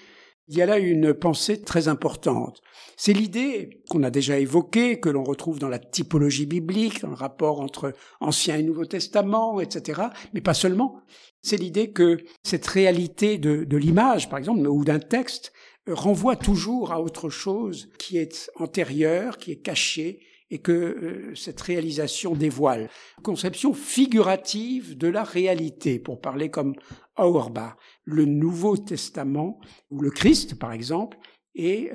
[0.48, 2.60] il y a là une pensée très importante.
[2.96, 7.14] C'est l'idée qu'on a déjà évoquée, que l'on retrouve dans la typologie biblique, dans le
[7.14, 10.02] rapport entre Ancien et Nouveau Testament, etc.,
[10.34, 11.00] mais pas seulement.
[11.42, 15.52] C'est l'idée que cette réalité de, de l'image, par exemple, ou d'un texte,
[15.86, 20.20] renvoie toujours à autre chose qui est antérieure, qui est cachée,
[20.52, 22.90] et que euh, cette réalisation dévoile.
[23.22, 26.74] Conception figurative de la réalité, pour parler comme
[27.16, 27.76] Auerbach.
[28.04, 29.58] Le Nouveau Testament,
[29.90, 31.16] ou le Christ par exemple,
[31.54, 31.90] est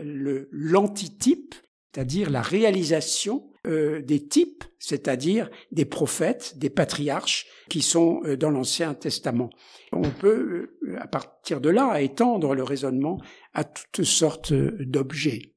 [0.52, 1.56] l'antitype,
[1.92, 8.50] c'est-à-dire la réalisation euh, des types, c'est-à-dire des prophètes, des patriarches qui sont euh, dans
[8.50, 9.50] l'Ancien Testament.
[9.92, 13.20] On peut, euh, à partir de là, étendre le raisonnement
[13.54, 15.54] à toutes sortes d'objets.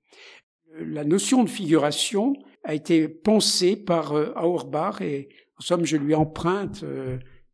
[0.78, 2.32] La notion de figuration
[2.64, 6.84] a été pensée par Auerbach et en somme je lui emprunte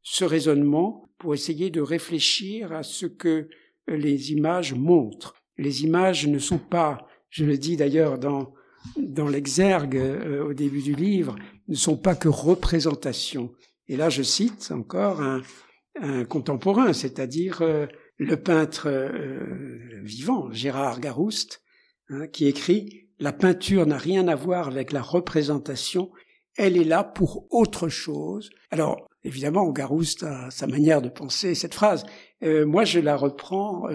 [0.03, 3.49] ce raisonnement pour essayer de réfléchir à ce que
[3.89, 5.35] les images montrent.
[5.59, 8.53] Les images ne sont pas, je le dis d'ailleurs dans
[8.97, 11.37] dans l'exergue euh, au début du livre
[11.69, 13.53] ne sont pas que représentations.
[13.89, 15.43] Et là, je cite encore un,
[16.29, 17.87] contemporain, c'est-à-dire euh,
[18.19, 21.63] le peintre euh, vivant, Gérard Garouste,
[22.11, 26.11] hein, qui écrit La peinture n'a rien à voir avec la représentation,
[26.59, 28.51] elle est là pour autre chose.
[28.71, 32.05] Alors, évidemment, Garouste a sa manière de penser cette phrase.
[32.43, 33.89] moi, je la reprends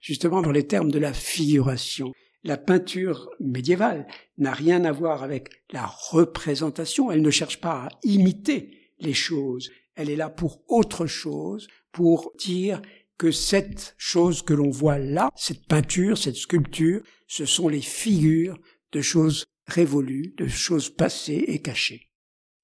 [0.00, 2.12] justement dans les termes de la figuration
[2.46, 4.06] la peinture médiévale
[4.38, 9.70] n'a rien à voir avec la représentation, elle ne cherche pas à imiter les choses,
[9.96, 12.80] elle est là pour autre chose, pour dire
[13.18, 18.58] que cette chose que l'on voit là, cette peinture, cette sculpture, ce sont les figures
[18.92, 22.12] de choses révolues, de choses passées et cachées.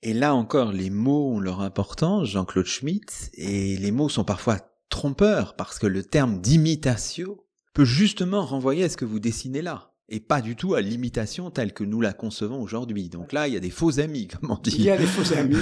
[0.03, 4.59] Et là encore, les mots ont leur importance, Jean-Claude Schmitt, et les mots sont parfois
[4.89, 7.39] trompeurs parce que le terme d'imitation
[7.73, 9.93] peut justement renvoyer à ce que vous dessinez là.
[10.09, 13.09] et pas du tout à l'imitation telle que nous la concevons aujourd'hui.
[13.09, 14.77] Donc là, il y a des faux amis, comme on dit.
[14.79, 15.57] Il y a des faux amis.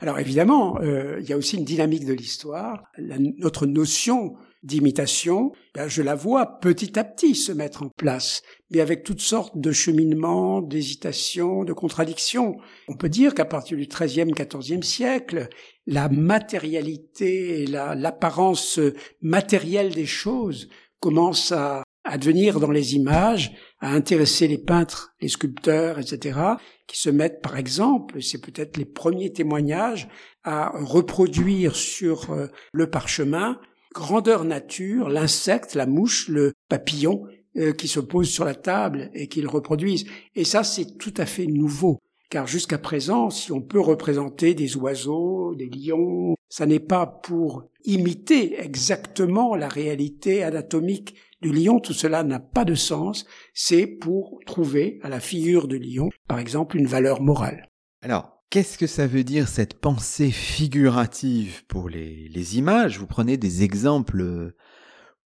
[0.00, 2.84] Alors évidemment, euh, il y a aussi une dynamique de l'histoire.
[2.98, 8.80] Notre notion d'imitation, ben, je la vois petit à petit se mettre en place, mais
[8.80, 12.56] avec toutes sortes de cheminements, d'hésitations, de contradictions.
[12.88, 15.48] On peut dire qu'à partir du XIIIe, XIVe siècle,
[15.86, 18.80] la matérialité et l'apparence
[19.22, 20.68] matérielle des choses
[21.00, 21.82] commence à,
[22.18, 26.38] devenir dans les images, à intéresser les peintres, les sculpteurs, etc.,
[26.86, 30.08] qui se mettent, par exemple, c'est peut-être les premiers témoignages,
[30.42, 33.60] à reproduire sur euh, le parchemin
[33.94, 39.28] grandeur nature, l'insecte, la mouche, le papillon euh, qui se pose sur la table et
[39.28, 40.06] qu'ils reproduisent.
[40.34, 41.98] Et ça, c'est tout à fait nouveau.
[42.30, 47.64] Car jusqu'à présent, si on peut représenter des oiseaux, des lions, ça n'est pas pour
[47.84, 54.40] imiter exactement la réalité anatomique du lion, tout cela n'a pas de sens, c'est pour
[54.44, 57.68] trouver à la figure du lion, par exemple, une valeur morale.
[58.02, 62.98] Alors, Qu'est-ce que ça veut dire cette pensée figurative pour les, les images?
[62.98, 64.56] Vous prenez des exemples euh,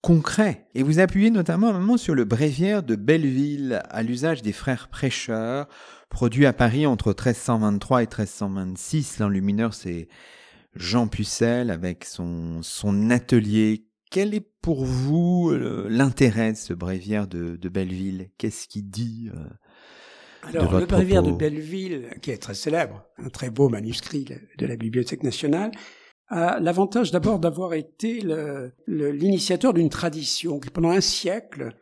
[0.02, 0.68] concrets.
[0.76, 5.66] Et vous appuyez notamment sur le bréviaire de Belleville à l'usage des frères prêcheurs,
[6.08, 9.18] produit à Paris entre 1323 et 1326.
[9.18, 10.08] L'enlumineur, c'est
[10.74, 13.84] Jean Pucelle avec son, son atelier.
[14.10, 18.30] Quel est pour vous euh, l'intérêt de ce bréviaire de, de Belleville?
[18.38, 19.44] Qu'est-ce qu'il dit euh,
[20.42, 24.76] alors, le bréviaire de Belleville, qui est très célèbre, un très beau manuscrit de la
[24.76, 25.72] Bibliothèque nationale,
[26.28, 28.20] a l'avantage d'abord d'avoir été
[28.86, 31.74] l'initiateur d'une tradition qui, pendant un siècle,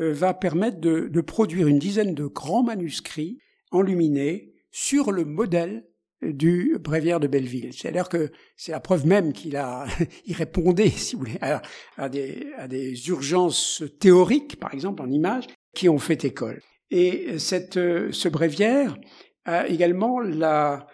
[0.00, 3.38] euh, va permettre de, de, produire une dizaine de grands manuscrits
[3.74, 5.84] enluminés sur le modèle
[6.22, 7.72] du bréviaire de Belleville.
[7.74, 9.86] C'est-à-dire que c'est la preuve même qu'il a,
[10.26, 11.60] il répondait, si vous voulez, à,
[11.98, 16.60] à, des, à des urgences théoriques, par exemple en images, qui ont fait école.
[16.90, 18.96] Et cette, ce bréviaire
[19.44, 20.86] a également la,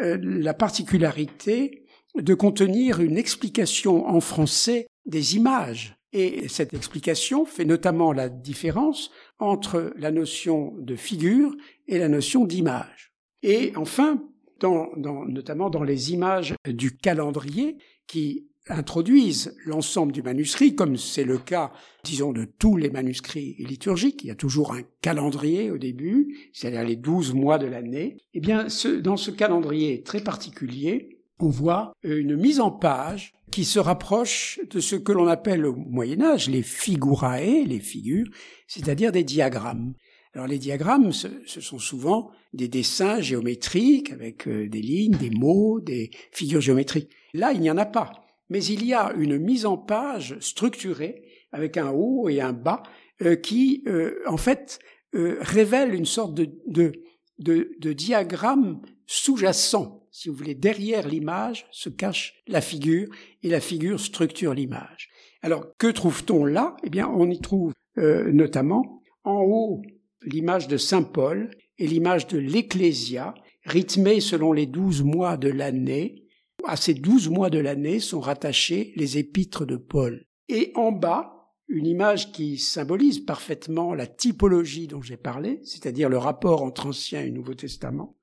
[0.00, 1.84] euh, la particularité
[2.16, 5.96] de contenir une explication en français des images.
[6.12, 11.54] Et cette explication fait notamment la différence entre la notion de figure
[11.86, 13.12] et la notion d'image.
[13.42, 14.22] Et enfin,
[14.62, 21.72] notamment dans les images du calendrier qui introduisent l'ensemble du manuscrit, comme c'est le cas,
[22.04, 24.24] disons, de tous les manuscrits liturgiques.
[24.24, 28.18] Il y a toujours un calendrier au début, c'est-à-dire les douze mois de l'année.
[28.34, 28.66] Eh bien,
[29.02, 34.80] dans ce calendrier très particulier, on voit une mise en page qui se rapproche de
[34.80, 38.28] ce que l'on appelle au Moyen Âge les figurae, les figures,
[38.66, 39.94] c'est-à-dire des diagrammes.
[40.34, 45.80] Alors les diagrammes, ce, sont souvent des dessins géométriques avec euh, des lignes, des mots,
[45.80, 47.10] des figures géométriques.
[47.32, 51.22] Là, il n'y en a pas mais il y a une mise en page structurée
[51.52, 52.82] avec un haut et un bas
[53.22, 54.78] euh, qui, euh, en fait,
[55.14, 56.92] euh, révèle une sorte de, de,
[57.38, 60.06] de, de diagramme sous-jacent.
[60.20, 63.06] Si vous voulez, derrière l'image se cache la figure
[63.44, 65.10] et la figure structure l'image.
[65.42, 66.76] Alors, que trouve-t-on là?
[66.82, 69.80] Eh bien, on y trouve notamment en haut
[70.22, 73.32] l'image de Saint Paul et l'image de l'Ecclésia,
[73.64, 76.24] rythmée selon les douze mois de l'année,
[76.66, 80.24] à ces douze mois de l'année sont rattachés les épîtres de Paul.
[80.48, 86.18] Et en bas, une image qui symbolise parfaitement la typologie dont j'ai parlé, c'est-à-dire le
[86.18, 88.16] rapport entre Ancien et Nouveau Testament,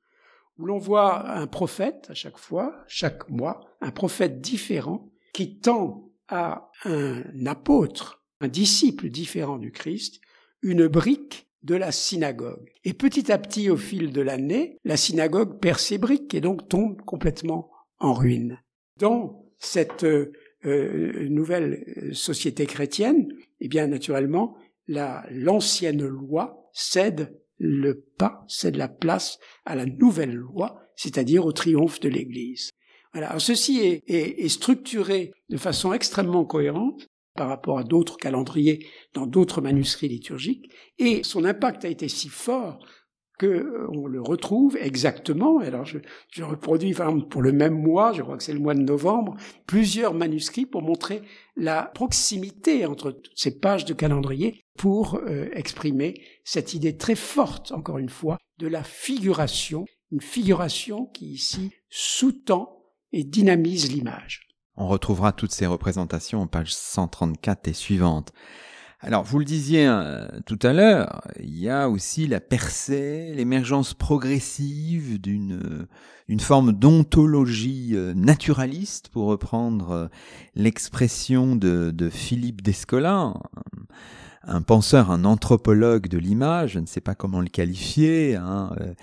[0.58, 6.12] où l'on voit un prophète à chaque fois, chaque mois, un prophète différent qui tend
[6.28, 10.22] à un apôtre, un disciple différent du Christ,
[10.62, 12.72] une brique de la synagogue.
[12.84, 16.70] Et petit à petit, au fil de l'année, la synagogue perd ses briques et donc
[16.70, 18.60] tombe complètement en ruine.
[19.00, 20.32] Dans cette euh,
[20.66, 23.28] euh, nouvelle société chrétienne,
[23.60, 24.56] eh bien naturellement,
[24.88, 32.00] l'ancienne loi cède le pas, cède la place à la nouvelle loi, c'est-à-dire au triomphe
[32.00, 32.72] de l'Église.
[33.14, 33.30] Voilà.
[33.30, 39.26] Alors, ceci est, est, structuré de façon extrêmement cohérente par rapport à d'autres calendriers dans
[39.26, 42.80] d'autres manuscrits liturgiques, et son impact a été si fort
[43.38, 45.60] que euh, on le retrouve exactement.
[45.60, 46.00] Alors je,
[46.32, 46.96] je reproduis
[47.30, 50.82] pour le même mois, je crois que c'est le mois de novembre, plusieurs manuscrits pour
[50.82, 51.22] montrer
[51.56, 57.72] la proximité entre toutes ces pages de calendrier pour euh, exprimer cette idée très forte,
[57.72, 64.48] encore une fois, de la figuration, une figuration qui ici sous-tend et dynamise l'image.
[64.78, 68.34] On retrouvera toutes ces représentations en page 134 et suivantes.
[69.02, 73.94] Alors, vous le disiez euh, tout à l'heure, il y a aussi la percée, l'émergence
[73.94, 75.88] progressive d'une
[76.32, 80.10] euh, forme d'ontologie euh, naturaliste, pour reprendre
[80.56, 83.34] l'expression de, de Philippe Descola,
[84.48, 88.36] un penseur, un anthropologue de l'image, je ne sais pas comment le qualifier.
[88.36, 88.94] Hein, euh,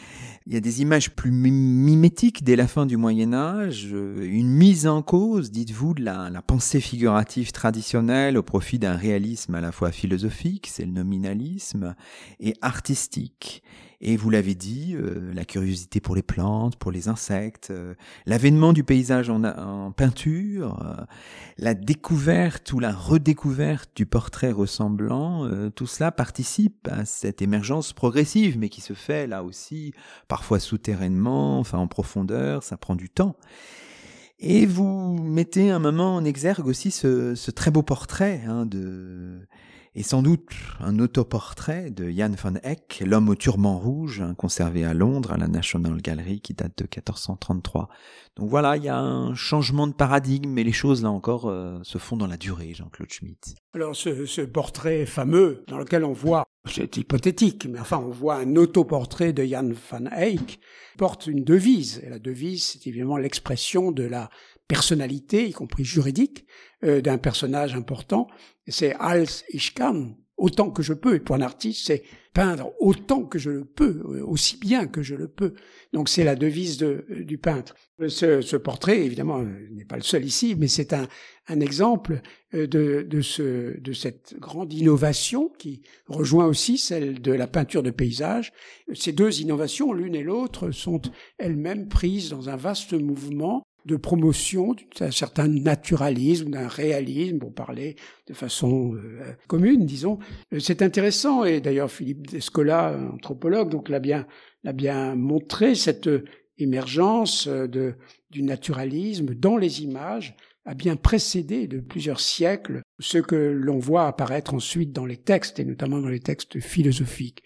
[0.47, 4.51] il y a des images plus mimétiques dès la fin du Moyen Âge, euh, une
[4.51, 9.61] mise en cause, dites-vous, de la, la, pensée figurative traditionnelle au profit d'un réalisme à
[9.61, 11.95] la fois philosophique, c'est le nominalisme,
[12.41, 13.63] et artistique.
[14.05, 17.95] Et vous l'avez dit, euh, la curiosité pour les plantes, pour les insectes, euh,
[18.27, 21.05] l'avènement du paysage en, peinture, euh,
[21.57, 28.59] la découverte ou la redécouverte du portrait ressemblant, tout cela participe à cette émergence progressive,
[28.59, 29.95] mais qui se fait là aussi
[30.27, 33.37] parfois souterrainement, enfin en profondeur, ça prend du temps.
[34.41, 39.47] Et vous mettez un moment en exergue aussi ce, ce très beau portrait hein, de
[39.95, 40.49] et sans doute
[40.81, 45.37] un autoportrait de Jan van Eyck, l'homme au turban rouge, hein, conservé à Londres à
[45.37, 47.89] la National Gallery qui date de 1433.
[48.37, 51.79] Donc voilà, il y a un changement de paradigme, mais les choses là encore euh,
[51.83, 53.55] se font dans la durée, Jean-Claude Schmitt.
[53.75, 58.37] Alors ce, ce, portrait fameux dans lequel on voit, c'est hypothétique, mais enfin on voit
[58.37, 60.59] un autoportrait de Jan van Eyck
[60.97, 62.01] porte une devise.
[62.05, 64.31] Et la devise, c'est évidemment l'expression de la
[64.73, 66.47] personnalité, y compris juridique,
[66.83, 68.27] euh, d'un personnage important.
[68.67, 71.17] C'est als ich kann, autant que je peux.
[71.17, 72.03] Et pour un artiste, c'est
[72.33, 75.53] peindre autant que je le peux, euh, aussi bien que je le peux.
[75.93, 77.75] Donc c'est la devise de, euh, du peintre.
[78.09, 81.07] Ce, portrait, évidemment, n'est pas le seul ici, mais c'est un,
[81.61, 82.23] exemple
[82.55, 88.53] de cette grande innovation qui rejoint aussi celle de la peinture de paysage.
[88.95, 91.03] Ces deux innovations, l'une et l'autre, sont
[91.39, 97.97] elles-mêmes prises dans un vaste mouvement de promotion d'un certain naturalisme, d'un réalisme, pour parler
[98.27, 100.19] de façon euh, commune, disons.
[100.53, 104.27] Euh, c'est intéressant, et d'ailleurs Philippe Descola, anthropologue, donc l'a bien,
[104.63, 106.09] l'a bien montré, cette
[106.59, 107.95] émergence euh, de,
[108.31, 114.07] du naturalisme dans les images a bien précédé de plusieurs siècles ce que l'on voit
[114.07, 117.43] apparaître ensuite dans les textes, et notamment dans les textes philosophiques.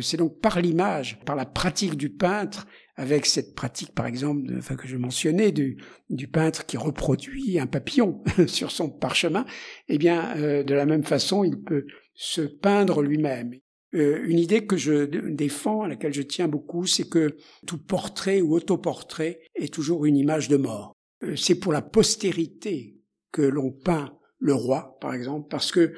[0.00, 4.76] C'est donc par l'image, par la pratique du peintre, avec cette pratique, par exemple, enfin,
[4.76, 5.78] que je mentionnais, du,
[6.30, 9.46] peintre qui reproduit un papillon sur son parchemin,
[9.88, 13.54] eh bien, euh, de la même façon, il peut se peindre lui-même.
[13.94, 17.36] Euh, une idée que je défends, à laquelle je tiens beaucoup, c'est que
[17.66, 20.94] tout portrait ou autoportrait est toujours une image de mort.
[21.22, 22.98] Euh, c'est pour la postérité
[23.32, 25.94] que l'on peint le roi, par exemple, parce que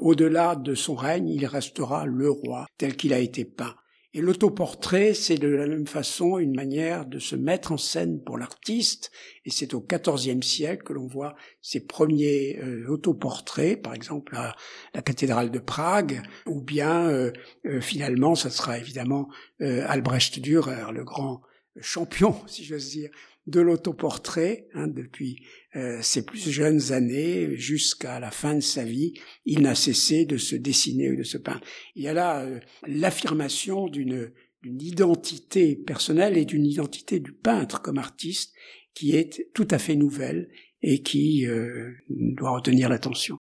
[0.00, 3.74] au-delà de son règne, il restera le roi tel qu'il a été peint.
[4.16, 8.38] Et l'autoportrait, c'est de la même façon une manière de se mettre en scène pour
[8.38, 9.12] l'artiste.
[9.44, 14.56] Et c'est au XIVe siècle que l'on voit ces premiers euh, autoportraits, par exemple à
[14.94, 17.30] la cathédrale de Prague, ou bien euh,
[17.66, 19.28] euh, finalement, ça sera évidemment
[19.60, 21.42] Albrecht Dürer, le grand
[21.82, 23.10] champion, si j'ose dire,
[23.46, 25.42] de l'autoportrait hein, depuis
[25.76, 29.14] euh, ses plus jeunes années jusqu'à la fin de sa vie.
[29.44, 31.64] Il n'a cessé de se dessiner ou de se peindre.
[31.94, 34.32] Il y a là euh, l'affirmation d'une
[34.64, 38.52] identité personnelle et d'une identité du peintre comme artiste
[38.94, 40.48] qui est tout à fait nouvelle
[40.82, 43.38] et qui euh, doit retenir l'attention.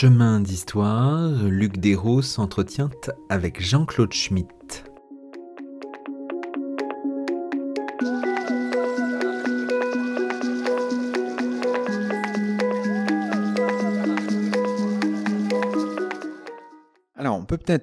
[0.00, 2.88] Chemin d'histoire, Luc Desros s'entretient
[3.30, 4.84] avec Jean-Claude Schmitt.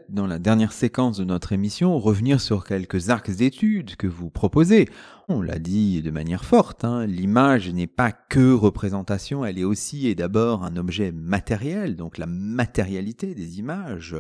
[0.10, 4.90] Dans la dernière séquence de notre émission, revenir sur quelques arcs d'études que vous proposez.
[5.28, 10.08] On l'a dit de manière forte, hein, l'image n'est pas que représentation, elle est aussi
[10.08, 14.16] et d'abord un objet matériel, donc la matérialité des images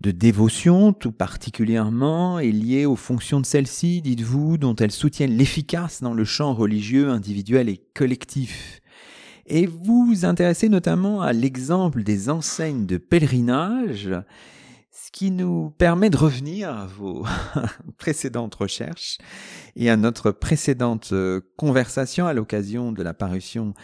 [0.00, 6.02] de dévotion tout particulièrement est liée aux fonctions de celles-ci, dites-vous, dont elles soutiennent l'efficace
[6.02, 8.80] dans le champ religieux, individuel et collectif.
[9.46, 14.10] Et vous vous intéressez notamment à l'exemple des enseignes de pèlerinage
[15.12, 17.24] qui nous permet de revenir à vos
[17.98, 19.18] précédentes recherches
[19.76, 23.74] et à notre précédente euh, conversation à l'occasion de la parution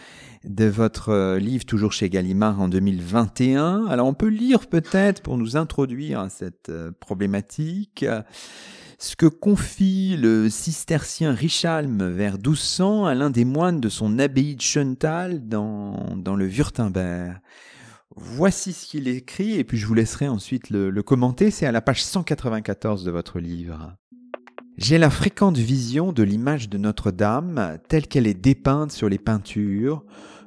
[0.43, 3.85] de votre euh, livre toujours chez Gallimard en 2021.
[3.87, 8.05] Alors on peut lire peut-être pour nous introduire à cette euh, problématique
[8.97, 14.55] ce que confie le cistercien Richalm vers 1200 à l'un des moines de son abbaye
[14.55, 17.39] de Schöntal dans, dans le Württemberg.
[18.15, 21.51] Voici ce qu'il écrit, et puis je vous laisserai ensuite le, commenter.
[21.51, 23.95] C'est à la page 194 de votre livre.
[24.77, 30.03] J'ai la fréquente vision de l'image de Notre-Dame telle qu'elle est dépeinte sur les peintures,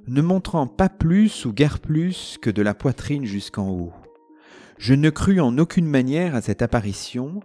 [0.08, 3.92] ne montrant pas plus ou guère plus que de la poitrine jusqu'en haut.
[4.78, 7.40] Je ne crus en aucune manière à cette apparition,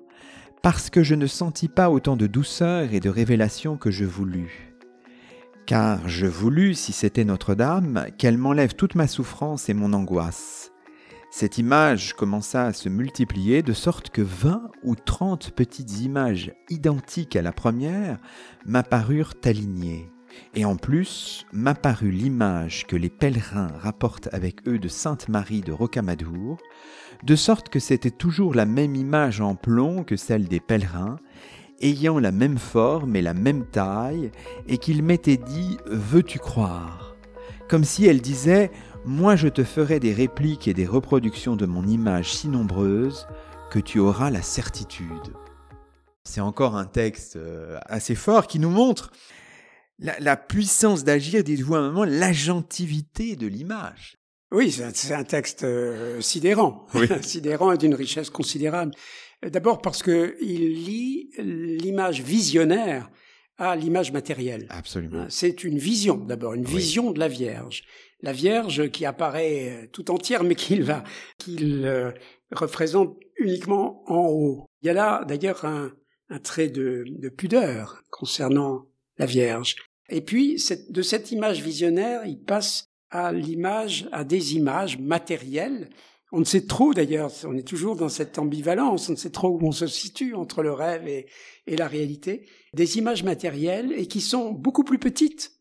[0.63, 4.66] parce que je ne sentis pas autant de douceur et de révélation que je voulus.
[5.68, 10.72] Car je voulus, si c'était Notre-Dame, qu'elle m'enlève toute ma souffrance et mon angoisse.
[11.30, 17.36] Cette image commença à se multiplier de sorte que vingt ou trente petites images identiques
[17.36, 18.18] à la première
[18.65, 20.09] m'apparurent alignées.
[20.55, 25.74] Et en plus, m'apparut l'image que les pèlerins rapportent avec eux de Sainte Marie de
[25.74, 26.57] Rocamadour,
[27.24, 31.20] de sorte que c'était toujours la même image en plomb que celle des pèlerins,
[31.82, 34.32] ayant la même forme et la même taille,
[34.67, 37.15] et qu'il m'était dit Veux-tu croire?
[37.69, 38.71] Comme si elle disait
[39.05, 43.28] Moi je te ferai des répliques et des reproductions de mon image si nombreuses
[43.69, 45.34] que tu auras la certitude.
[46.23, 49.11] C'est encore un texte euh, assez fort qui nous montre
[49.99, 54.17] la, puissance d'agir, dites-vous à un moment, l'agentivité de l'image.
[54.51, 56.86] Oui, c'est un, texte euh, sidérant,
[57.21, 58.91] sidérant et d'une richesse considérable.
[59.45, 63.09] D'abord parce qu'il lit l'image visionnaire
[63.57, 64.67] à l'image matérielle.
[64.69, 65.21] Absolument.
[65.21, 67.83] Hein, c'est une vision, d'abord, une vision de la Vierge.
[68.21, 71.03] La Vierge qui apparaît euh, tout entière, mais qu'il va,
[71.38, 72.11] qu'il euh,
[72.51, 74.65] représente uniquement en haut.
[74.81, 75.91] Il y a là, d'ailleurs, un,
[76.29, 78.85] un trait de, de, pudeur concernant
[79.17, 79.75] la Vierge.
[80.09, 85.89] Et puis, de cette image visionnaire, il passe à l'image, à des images matérielles.
[86.32, 89.49] On ne sait trop d'ailleurs, on est toujours dans cette ambivalence, on ne sait trop
[89.49, 91.28] où on se situe entre le rêve et,
[91.67, 92.45] la réalité.
[92.73, 95.53] Des images matérielles et qui sont beaucoup plus petites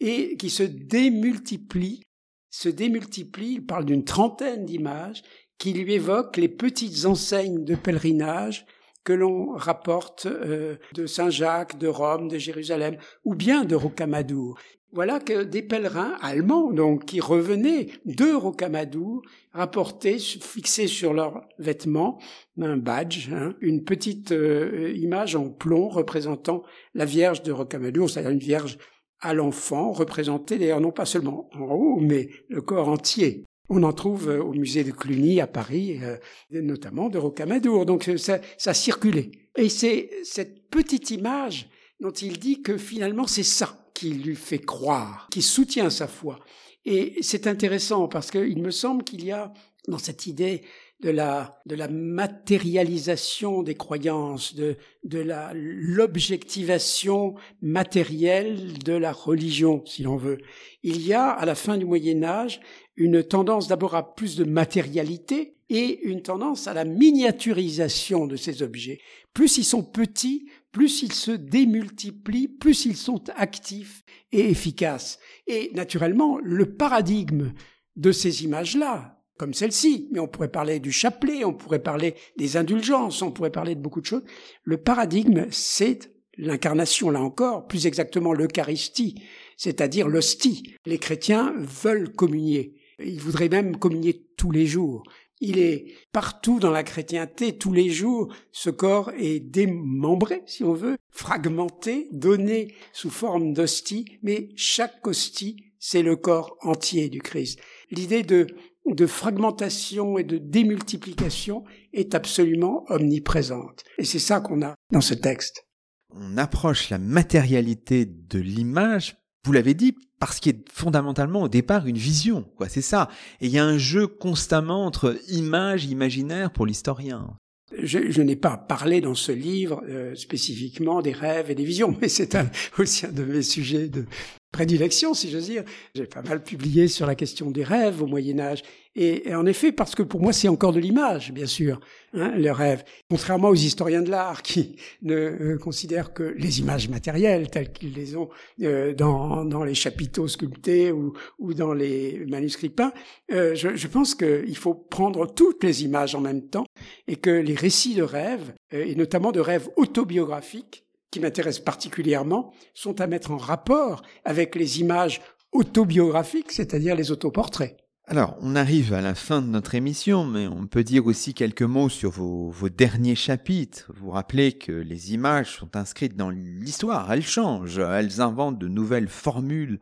[0.00, 2.02] et qui se démultiplient,
[2.50, 5.22] se démultiplient, il parle d'une trentaine d'images
[5.58, 8.66] qui lui évoquent les petites enseignes de pèlerinage
[9.04, 14.58] que l'on rapporte euh, de Saint-Jacques, de Rome, de Jérusalem, ou bien de Rocamadour.
[14.94, 19.22] Voilà que des pèlerins allemands, donc, qui revenaient de Rocamadour,
[19.52, 22.20] rapportaient, fixés sur leurs vêtements,
[22.60, 26.62] un badge, hein, une petite euh, image en plomb représentant
[26.94, 28.78] la Vierge de Rocamadour, c'est-à-dire une Vierge
[29.20, 33.42] à l'enfant, représentée d'ailleurs non pas seulement en haut, mais le corps entier.
[33.68, 36.18] On en trouve euh, au musée de Cluny à Paris, euh,
[36.52, 37.84] notamment de Rocamadour.
[37.84, 39.32] Donc ça, ça circulait.
[39.56, 41.68] Et c'est cette petite image
[42.00, 46.40] dont il dit que finalement c'est ça qui lui fait croire, qui soutient sa foi.
[46.84, 49.52] Et c'est intéressant parce qu'il me semble qu'il y a
[49.88, 50.62] dans cette idée
[51.00, 59.84] de la, de la matérialisation des croyances, de, de la, l'objectivation matérielle de la religion,
[59.84, 60.38] si l'on veut.
[60.82, 62.60] Il y a, à la fin du Moyen Âge,
[62.96, 68.62] une tendance d'abord à plus de matérialité et une tendance à la miniaturisation de ces
[68.62, 69.00] objets.
[69.32, 74.02] Plus ils sont petits, plus ils se démultiplient, plus ils sont actifs
[74.32, 75.20] et efficaces.
[75.46, 77.52] Et naturellement, le paradigme
[77.94, 82.56] de ces images-là, comme celle-ci, mais on pourrait parler du chapelet, on pourrait parler des
[82.56, 84.24] indulgences, on pourrait parler de beaucoup de choses.
[84.64, 89.14] Le paradigme, c'est l'incarnation, là encore, plus exactement l'Eucharistie,
[89.56, 90.74] c'est-à-dire l'hostie.
[90.86, 92.74] Les chrétiens veulent communier.
[92.98, 95.04] Ils voudraient même communier tous les jours.
[95.40, 100.72] Il est partout dans la chrétienté, tous les jours, ce corps est démembré, si on
[100.72, 107.58] veut, fragmenté, donné sous forme d'hostie, mais chaque hostie, c'est le corps entier du Christ.
[107.90, 108.46] L'idée de
[108.86, 113.82] de fragmentation et de démultiplication est absolument omniprésente.
[113.98, 115.66] Et c'est ça qu'on a dans ce texte.
[116.10, 121.86] On approche la matérialité de l'image, vous l'avez dit, parce qu'il est fondamentalement au départ
[121.86, 123.08] une vision, quoi, c'est ça.
[123.40, 127.36] Et il y a un jeu constamment entre image et imaginaire pour l'historien.
[127.82, 132.08] Je, n'ai pas parlé dans ce livre euh, spécifiquement des rêves et des visions, mais
[132.08, 132.36] c'est
[132.78, 134.06] aussi un de mes sujets de,
[134.54, 135.64] prédilection, si j'ose dire.
[135.96, 138.62] J'ai pas mal publié sur la question des rêves au Moyen Âge.
[138.94, 141.80] Et, en effet, parce que pour moi, c'est encore de l'image, bien sûr,
[142.12, 142.84] hein, le rêve.
[143.10, 147.94] Contrairement aux historiens de l'art qui ne euh, considèrent que les images matérielles telles qu'ils
[147.94, 148.28] les ont
[148.62, 152.92] euh, dans, dans les chapiteaux sculptés ou, ou dans les manuscrits peints,
[153.32, 156.66] euh, je, je pense qu'il faut prendre toutes les images en même temps
[157.08, 160.83] et que les récits de rêves, et notamment de rêves autobiographiques,
[161.14, 165.20] qui m'intéressent particulièrement sont à mettre en rapport avec les images
[165.52, 167.76] autobiographiques, c'est-à-dire les autoportraits.
[168.08, 171.62] Alors, on arrive à la fin de notre émission, mais on peut dire aussi quelques
[171.62, 173.92] mots sur vos, derniers chapitres.
[173.94, 179.08] Vous rappelez que les images sont inscrites dans l'histoire, elles changent, elles inventent de nouvelles
[179.08, 179.78] formules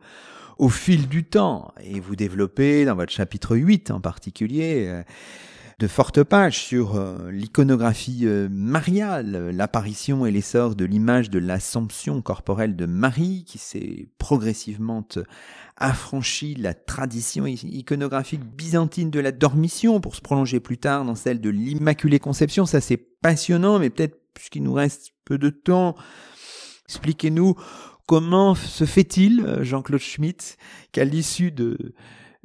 [0.59, 5.01] au fil du temps, et vous développez dans votre chapitre 8 en particulier euh,
[5.79, 12.21] de fortes pages sur euh, l'iconographie euh, mariale, l'apparition et l'essor de l'image de l'assomption
[12.21, 15.07] corporelle de Marie qui s'est progressivement
[15.77, 21.41] affranchi la tradition iconographique byzantine de la dormition pour se prolonger plus tard dans celle
[21.41, 22.65] de l'Immaculée Conception.
[22.65, 25.95] Ça c'est passionnant, mais peut-être puisqu'il nous reste peu de temps,
[26.87, 27.55] expliquez-nous
[28.05, 30.57] Comment se fait-il, Jean-Claude Schmitt,
[30.91, 31.93] qu'à l'issue de,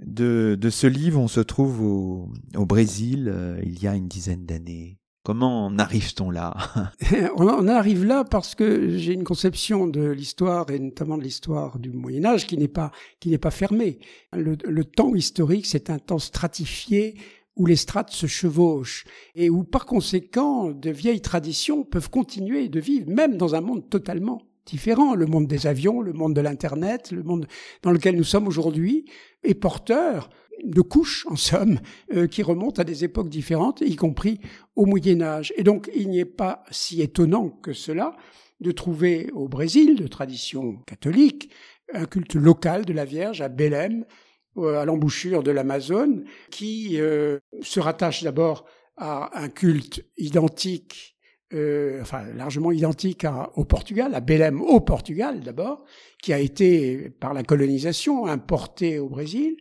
[0.04, 3.34] de, de, ce livre, on se trouve au, au Brésil
[3.64, 6.56] il y a une dizaine d'années Comment en arrive-t-on là
[7.36, 11.90] On arrive là parce que j'ai une conception de l'histoire et notamment de l'histoire du
[11.92, 13.98] Moyen Âge qui n'est pas qui n'est pas fermée.
[14.32, 17.14] Le, le temps historique, c'est un temps stratifié
[17.56, 22.80] où les strates se chevauchent et où par conséquent de vieilles traditions peuvent continuer de
[22.80, 25.14] vivre même dans un monde totalement différent.
[25.14, 27.46] Le monde des avions, le monde de l'Internet, le monde
[27.82, 29.06] dans lequel nous sommes aujourd'hui
[29.42, 30.30] est porteur
[30.64, 31.80] de couches, en somme,
[32.12, 34.40] euh, qui remontent à des époques différentes, y compris
[34.76, 35.52] au Moyen Âge.
[35.56, 38.16] Et donc, il n'est pas si étonnant que cela
[38.60, 41.50] de trouver au Brésil, de tradition catholique,
[41.94, 44.04] un culte local de la Vierge à Belém,
[44.56, 48.64] euh, à l'embouchure de l'Amazone, qui euh, se rattache d'abord
[48.96, 51.16] à un culte identique
[51.54, 53.24] euh, enfin largement identique
[53.54, 55.82] au Portugal, à Belém au Portugal d'abord,
[56.22, 59.56] qui a été par la colonisation importé au Brésil,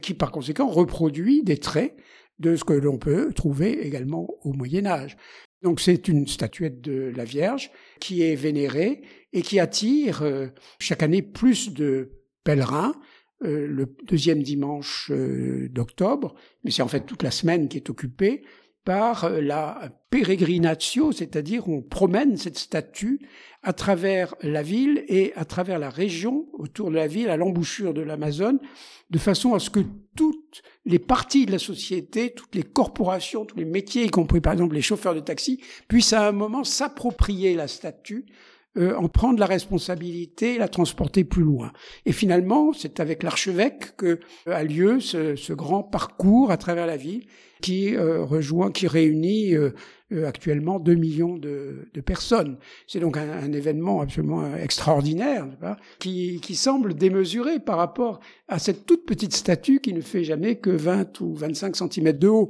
[0.00, 1.96] qui par conséquent reproduit des traits
[2.38, 5.16] de ce que l'on peut trouver également au Moyen Âge.
[5.64, 10.46] Donc c'est une statuette de la Vierge qui est vénérée et qui attire euh,
[10.78, 12.94] chaque année plus de pèlerins
[13.42, 18.44] euh, le deuxième dimanche d'octobre, mais c'est en fait toute la semaine qui est occupée
[18.84, 23.20] par la peregrinatio, c'est-à-dire on promène cette statue
[23.62, 27.94] à travers la ville et à travers la région autour de la ville, à l'embouchure
[27.94, 28.58] de l'Amazone,
[29.10, 29.80] de façon à ce que
[30.16, 34.52] toutes les parties de la société, toutes les corporations, tous les métiers, y compris par
[34.52, 38.26] exemple les chauffeurs de taxi, puissent à un moment s'approprier la statue
[38.78, 41.72] euh, en prendre la responsabilité et la transporter plus loin.
[42.06, 44.18] Et finalement, c'est avec l'archevêque que
[44.48, 47.26] euh, a lieu ce, ce, grand parcours à travers la ville
[47.60, 49.54] qui euh, rejoint, qui réunit
[50.26, 52.56] actuellement 2 millions de, de personnes.
[52.86, 55.46] C'est donc un, un, événement absolument extraordinaire,
[55.98, 60.56] qui, qui semble démesuré par rapport à cette toute petite statue qui ne fait jamais
[60.56, 62.48] que 20 ou 25 cm de haut.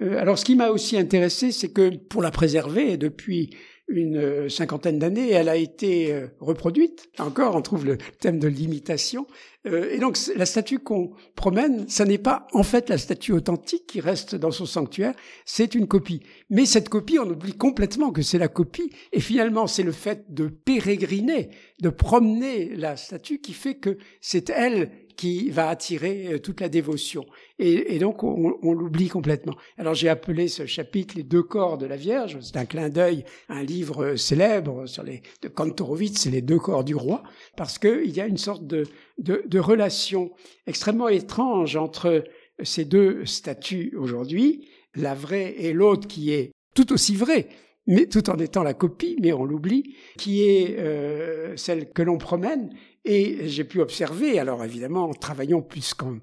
[0.00, 3.50] alors, ce qui m'a aussi intéressé, c'est que pour la préserver, depuis
[3.88, 7.08] une euh, cinquantaine d'années, elle a été euh, reproduite.
[7.18, 9.26] Encore, on trouve le thème de l'imitation.
[9.66, 13.86] Euh, et donc, la statue qu'on promène, ça n'est pas en fait la statue authentique
[13.86, 15.14] qui reste dans son sanctuaire,
[15.44, 16.22] c'est une copie.
[16.50, 18.90] Mais cette copie, on oublie complètement que c'est la copie.
[19.12, 24.50] Et finalement, c'est le fait de pérégriner, de promener la statue qui fait que c'est
[24.50, 27.24] elle qui va attirer euh, toute la dévotion.
[27.58, 29.54] Et, donc, on, l'oublie complètement.
[29.78, 32.38] Alors, j'ai appelé ce chapitre Les deux corps de la Vierge.
[32.42, 36.58] C'est un clin d'œil un livre euh, célèbre sur les, de Kantorowicz, c'est Les deux
[36.58, 37.22] corps du roi,
[37.56, 38.84] parce qu'il y a une sorte de,
[39.18, 40.30] de, relation
[40.66, 42.24] extrêmement étrange entre
[42.62, 47.48] ces deux statues aujourd'hui, la vraie et l'autre qui est tout aussi vraie,
[47.86, 52.18] mais tout en étant la copie, mais on l'oublie, qui est euh, celle que l'on
[52.18, 52.70] promène.
[53.08, 56.20] Et j'ai pu observer, alors évidemment, en travaillant plus comme,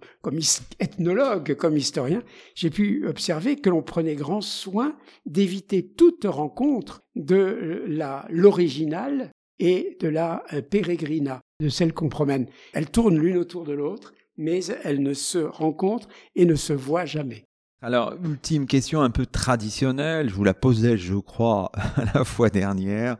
[0.81, 2.21] ethnologue, comme historien,
[2.55, 9.97] j'ai pu observer que l'on prenait grand soin d'éviter toute rencontre de la l'original et
[10.01, 12.47] de la euh, pérégrina, de celle qu'on promène.
[12.73, 17.05] Elles tournent l'une autour de l'autre, mais elles ne se rencontrent et ne se voient
[17.05, 17.45] jamais.
[17.81, 21.71] Alors, ultime question un peu traditionnelle, je vous la posais, je crois,
[22.13, 23.15] la fois dernière.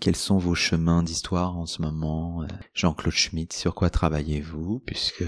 [0.00, 4.80] Quels sont vos chemins d'histoire en ce moment Jean-Claude Schmitt, sur quoi travaillez-vous?
[4.84, 5.24] Puisque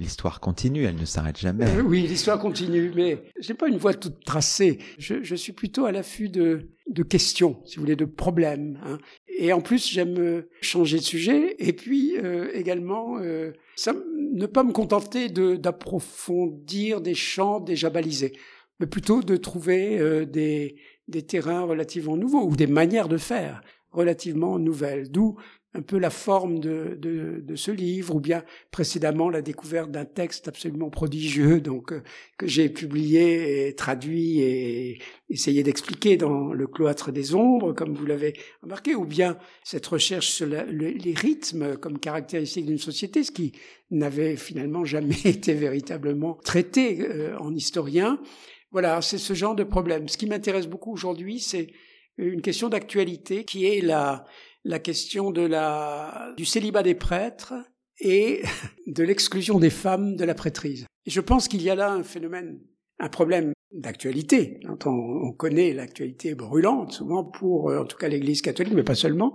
[0.00, 1.66] l'histoire continue, elle ne s'arrête jamais.
[1.66, 4.78] Euh, oui, l'histoire continue, mais j'ai pas une voie toute tracée.
[4.98, 6.68] Je, je suis plutôt à l'affût de,
[7.08, 8.80] questions, si vous voulez, de problèmes.
[8.84, 8.98] Hein.
[9.38, 13.52] Et en plus, j'aime changer de sujet et puis euh, également euh,
[14.34, 18.32] ne pas me contenter d'approfondir des champs déjà balisés,
[18.80, 24.58] mais plutôt de trouver euh, des terrains relativement nouveaux ou des manières de faire relativement
[24.58, 25.10] nouvelles.
[25.10, 25.36] D'où
[25.74, 30.06] un peu la forme de, de, de, ce livre, ou bien précédemment la découverte d'un
[30.06, 32.02] texte absolument prodigieux, donc euh,
[32.38, 38.06] que j'ai publié et traduit et essayé d'expliquer dans le cloître des ombres, comme vous
[38.06, 38.32] l'avez
[38.62, 43.52] remarqué, ou bien cette recherche sur les rythmes comme caractéristiques d'une société, ce qui
[43.90, 48.18] n'avait finalement jamais été véritablement traité euh, en historien.
[48.70, 50.08] Voilà, c'est ce genre de problème.
[50.08, 51.68] Ce qui m'intéresse beaucoup aujourd'hui, c'est
[52.18, 54.24] une question d'actualité qui est la
[54.64, 57.54] la question de la, du célibat des prêtres
[58.00, 58.42] et
[58.86, 60.86] de l'exclusion des femmes de la prêtrise.
[61.06, 62.60] Et je pense qu'il y a là un phénomène,
[62.98, 64.60] un problème d'actualité.
[64.68, 68.94] On, on connaît l'actualité brûlante, souvent pour, euh, en tout cas, l'Église catholique, mais pas
[68.94, 69.34] seulement.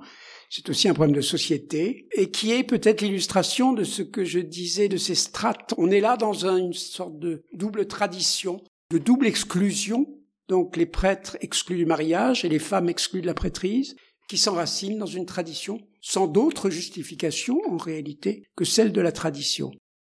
[0.50, 4.40] C'est aussi un problème de société et qui est peut-être l'illustration de ce que je
[4.40, 5.74] disais de ces strates.
[5.78, 8.62] On est là dans une sorte de double tradition,
[8.92, 10.06] de double exclusion.
[10.50, 13.96] Donc les prêtres excluent du mariage et les femmes excluent de la prêtrise
[14.30, 19.72] qui s'enracine dans une tradition sans d'autre justification en réalité que celle de la tradition.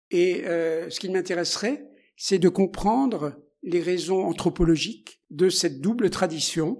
[0.09, 6.77] Et euh, ce qui m'intéresserait, c'est de comprendre les raisons anthropologiques de cette double tradition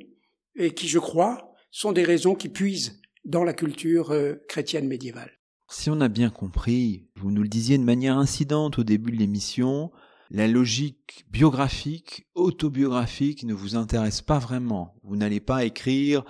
[0.56, 5.32] et qui, je crois, sont des raisons qui puisent dans la culture euh, chrétienne médiévale.
[5.70, 9.18] Si on a bien compris, vous nous le disiez de manière incidente au début de
[9.18, 9.92] l'émission,
[10.34, 14.96] la logique biographique, autobiographique ne vous intéresse pas vraiment.
[15.04, 16.24] Vous n'allez pas écrire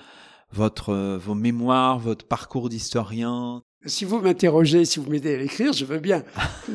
[0.52, 3.62] votre, euh, vos mémoires, votre parcours d'historien.
[3.86, 6.24] Si vous m'interrogez, si vous m'aidez à l'écrire, je veux bien.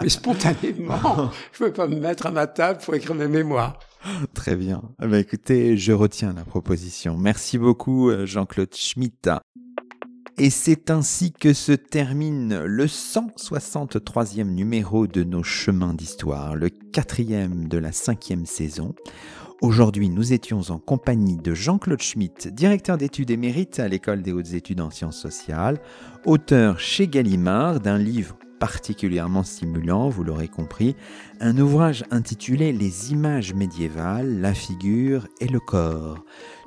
[0.00, 3.78] Mais, spontanément, je ne veux pas me mettre à ma table pour écrire mes mémoires.
[4.34, 4.82] Très bien.
[5.02, 7.16] Eh ben, écoutez, je retiens la proposition.
[7.16, 9.30] Merci beaucoup, euh, Jean-Claude Schmitt.
[10.38, 17.68] Et c'est ainsi que se termine le 163e numéro de nos chemins d'histoire, le quatrième
[17.68, 18.94] de la cinquième saison.
[19.60, 24.54] Aujourd'hui, nous étions en compagnie de Jean-Claude Schmitt, directeur d'études émérite à l'École des hautes
[24.54, 25.80] études en sciences sociales,
[26.24, 30.94] auteur chez Gallimard d'un livre particulièrement stimulant, vous l'aurez compris,
[31.40, 36.24] un ouvrage intitulé Les images médiévales, la figure et le corps.